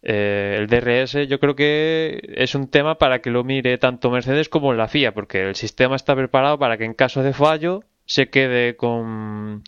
[0.00, 4.48] eh, el DRS, yo creo que es un tema para que lo mire tanto Mercedes
[4.48, 8.30] como la FIA, porque el sistema está preparado para que en caso de fallo se
[8.30, 9.62] quede con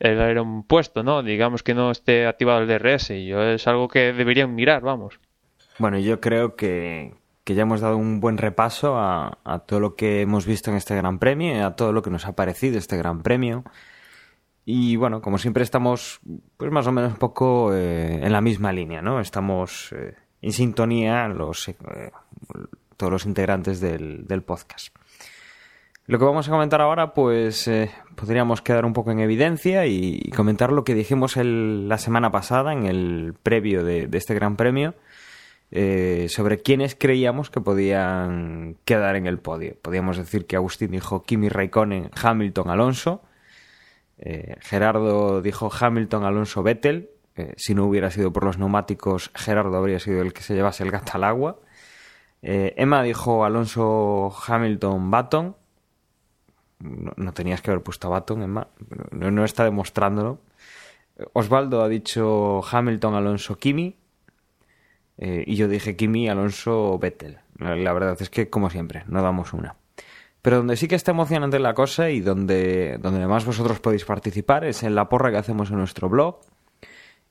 [0.00, 1.22] el alerón puesto, ¿no?
[1.22, 5.20] Digamos que no esté activado el DRS, y yo es algo que deberían mirar, vamos.
[5.78, 7.14] Bueno, yo creo que,
[7.44, 10.94] que ya hemos dado un buen repaso a, todo lo que hemos visto en este
[10.94, 13.64] Gran Premio a todo lo que nos ha parecido este Gran Premio.
[14.64, 16.20] Y bueno, como siempre estamos
[16.56, 19.18] pues más o menos un poco eh, en la misma línea, ¿no?
[19.18, 21.76] Estamos eh, en sintonía los, eh,
[22.96, 24.94] todos los integrantes del, del podcast.
[26.06, 30.30] Lo que vamos a comentar ahora, pues eh, podríamos quedar un poco en evidencia y,
[30.34, 34.94] comentar lo que dijimos el- la semana pasada en el previo de este Gran Premio
[35.74, 39.74] eh, sobre quiénes creíamos que podían quedar en el podio.
[39.80, 43.22] Podríamos decir que Agustín dijo Kimi Raikkonen, Hamilton, Alonso.
[44.18, 47.08] Eh, Gerardo dijo Hamilton, Alonso, Vettel.
[47.36, 50.84] Eh, si no hubiera sido por los neumáticos, Gerardo habría sido el que se llevase
[50.84, 51.58] el gato al agua.
[52.42, 55.56] Emma dijo Alonso, Hamilton, Baton.
[56.80, 58.68] No, no tenías que haber puesto a Baton, Emma.
[59.10, 60.40] No, no está demostrándolo.
[61.32, 64.01] Osvaldo ha dicho Hamilton, Alonso, Kimi.
[65.24, 67.38] Eh, y yo dije Kimi, Alonso, Vettel.
[67.56, 69.76] La, verdad es que, como siempre, no damos una.
[70.42, 74.64] Pero donde sí que está emocionante la cosa y donde, donde además vosotros podéis participar
[74.64, 76.40] es en la porra que hacemos en nuestro blog.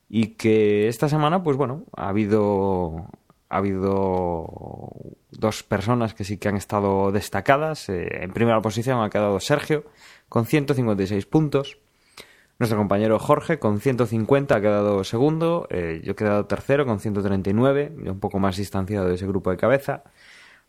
[0.08, 3.08] Y que esta semana, pues bueno, ha habido,
[3.50, 4.46] ha habido
[5.32, 7.90] dos personas que sí que han estado destacadas.
[7.90, 9.84] Eh, en primera posición ha quedado Sergio
[10.30, 11.78] con 156 puntos.
[12.62, 15.66] Nuestro compañero Jorge con 150 ha quedado segundo.
[15.72, 19.50] Eh, yo he quedado tercero con 139, ya un poco más distanciado de ese grupo
[19.50, 20.04] de cabeza.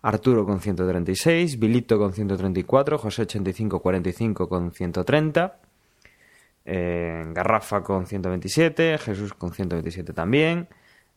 [0.00, 5.60] Arturo con 136, Vilito con 134, José 8545 con 130,
[6.64, 10.68] eh, Garrafa con 127, Jesús con 127 también,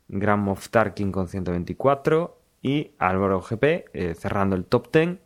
[0.09, 3.63] Gran Moff Tarkin con 124 y Álvaro GP
[3.93, 5.19] eh, cerrando el top 10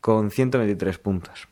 [0.00, 1.48] con 123 puntos.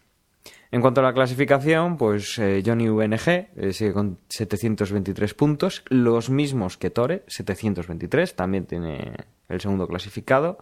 [0.75, 6.31] En cuanto a la clasificación, pues eh, Johnny VNG eh, sigue con 723 puntos, los
[6.31, 9.13] mismos que Tore, 723, también tiene
[9.49, 10.59] el segundo clasificado.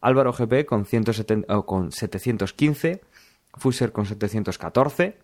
[0.00, 3.02] Álvaro GP con, 170, oh, con 715,
[3.52, 5.18] Fuser con 714.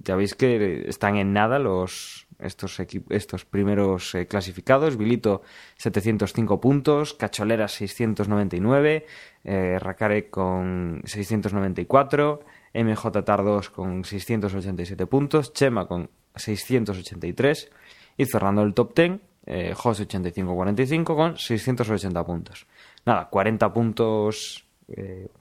[0.00, 4.98] Ya veis que están en nada los estos, estos primeros eh, clasificados.
[4.98, 5.40] Vilito
[5.78, 9.06] 705 puntos, Cacholera 699,
[9.44, 12.40] eh, Racare con 694,
[12.74, 17.70] MJ Tardos con 687 puntos, Chema con 683
[18.16, 22.66] y cerrando el top 10, eh, Jos 8545 con 680 puntos
[23.04, 24.66] nada, 40 puntos,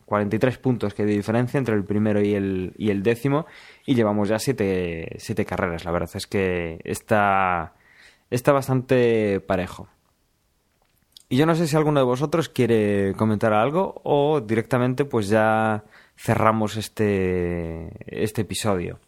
[0.06, 3.46] 43 eh, puntos que de diferencia entre el primero y el, y el décimo
[3.86, 5.86] y llevamos ya 7 siete, carreras.
[5.86, 7.74] La verdad es que está,
[8.30, 9.88] está bastante parejo.
[11.30, 15.86] Y yo no sé si alguno de vosotros quiere comentar algo o directamente pues ya
[16.22, 19.00] cerramos este, este episodio.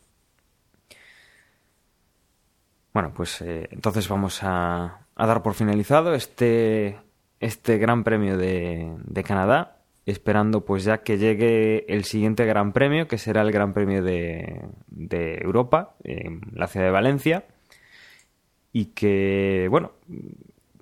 [2.93, 6.97] Bueno, pues eh, entonces vamos a, a dar por finalizado este
[7.43, 13.18] este Gran Premio de, Canadá, esperando pues ya que llegue el siguiente Gran Premio, que
[13.18, 14.61] será el Gran Premio de,
[15.41, 17.45] Europa, en la ciudad de Valencia,
[18.72, 19.91] y que, bueno,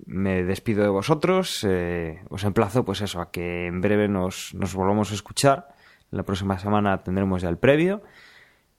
[0.06, 4.72] me despido de vosotros, eh, os emplazo pues eso, a que en breve nos, nos
[4.74, 5.74] volvamos a escuchar,
[6.12, 8.02] la próxima semana tendremos ya el previo,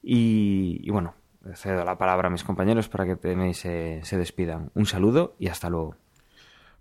[0.02, 1.16] y, bueno,
[1.56, 4.72] cedo la palabra a mis compañeros para que tenéis, se despidan.
[4.76, 5.96] Un saludo y hasta luego.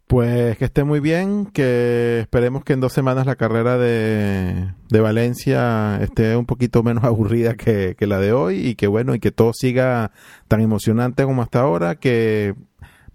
[0.07, 5.01] Pues que esté muy bien, que esperemos que en dos semanas la carrera de, de
[5.01, 9.21] Valencia esté un poquito menos aburrida que, que, la de hoy y que bueno, y
[9.21, 10.11] que todo siga
[10.49, 12.55] tan emocionante como hasta ahora, que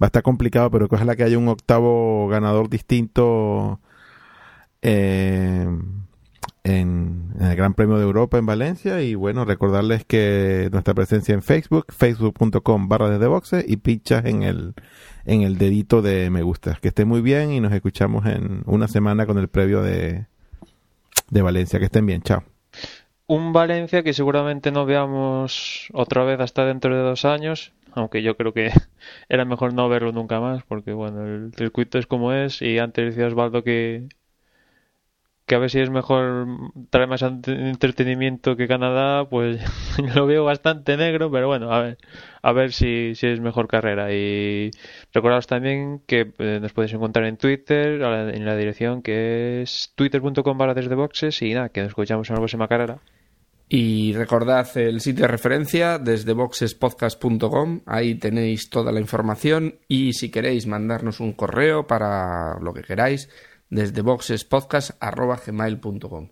[0.02, 3.80] va a estar complicado, pero que ojalá que haya un octavo ganador distinto
[4.82, 5.68] eh,
[6.68, 11.42] en, el Gran Premio de Europa en Valencia y bueno, recordarles que nuestra presencia en
[11.42, 14.74] Facebook, facebook.com barra desde boxe y pinchas en el
[15.26, 16.78] en el dedito de me gusta.
[16.82, 20.26] Que esté muy bien y nos escuchamos en una semana con el previo de,
[21.30, 21.80] de Valencia.
[21.80, 22.44] Que estén bien, chao.
[23.28, 28.38] Un Valencia que seguramente no veamos otra vez hasta dentro de dos años, aunque yo
[28.38, 28.72] creo que
[29.30, 33.06] era mejor no verlo nunca más, porque bueno, el circuito es como es y antes
[33.06, 34.08] decía Osvaldo que
[35.48, 36.46] que a ver si es mejor
[36.90, 39.62] trae más entretenimiento que Canadá, pues
[40.16, 41.98] lo veo bastante negro, pero bueno, a ver,
[42.42, 44.14] a ver si, si es mejor carrera.
[44.14, 44.72] Y
[45.14, 50.58] recordaros también que eh, nos podéis encontrar en Twitter, en la dirección que es twitter.com
[50.58, 53.00] barra desde boxes y nada, que nos escuchamos en la próxima carrera.
[53.70, 60.30] Y recordad el sitio de referencia desde boxespodcast.com, ahí tenéis toda la información y si
[60.30, 63.30] queréis mandarnos un correo para lo que queráis,
[63.70, 66.30] desde boxespodcast.gmail.com.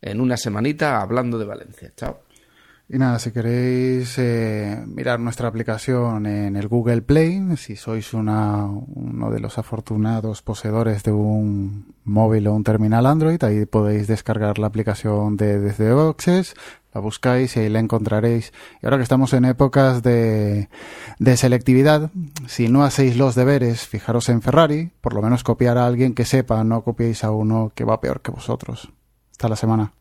[0.00, 1.92] En una semanita hablando de Valencia.
[1.96, 2.20] Chao.
[2.86, 8.86] Y nada, si queréis eh, mirar nuestra aplicación en el Google Play, si sois uno
[9.32, 14.66] de los afortunados poseedores de un móvil o un terminal Android, ahí podéis descargar la
[14.66, 16.54] aplicación de Desde Boxes,
[16.94, 18.52] la buscáis y ahí la encontraréis.
[18.80, 20.68] Y ahora que estamos en épocas de,
[21.18, 22.10] de selectividad,
[22.46, 26.24] si no hacéis los deberes, fijaros en Ferrari, por lo menos copiar a alguien que
[26.24, 28.92] sepa, no copiéis a uno que va peor que vosotros.
[29.32, 29.92] Hasta la semana.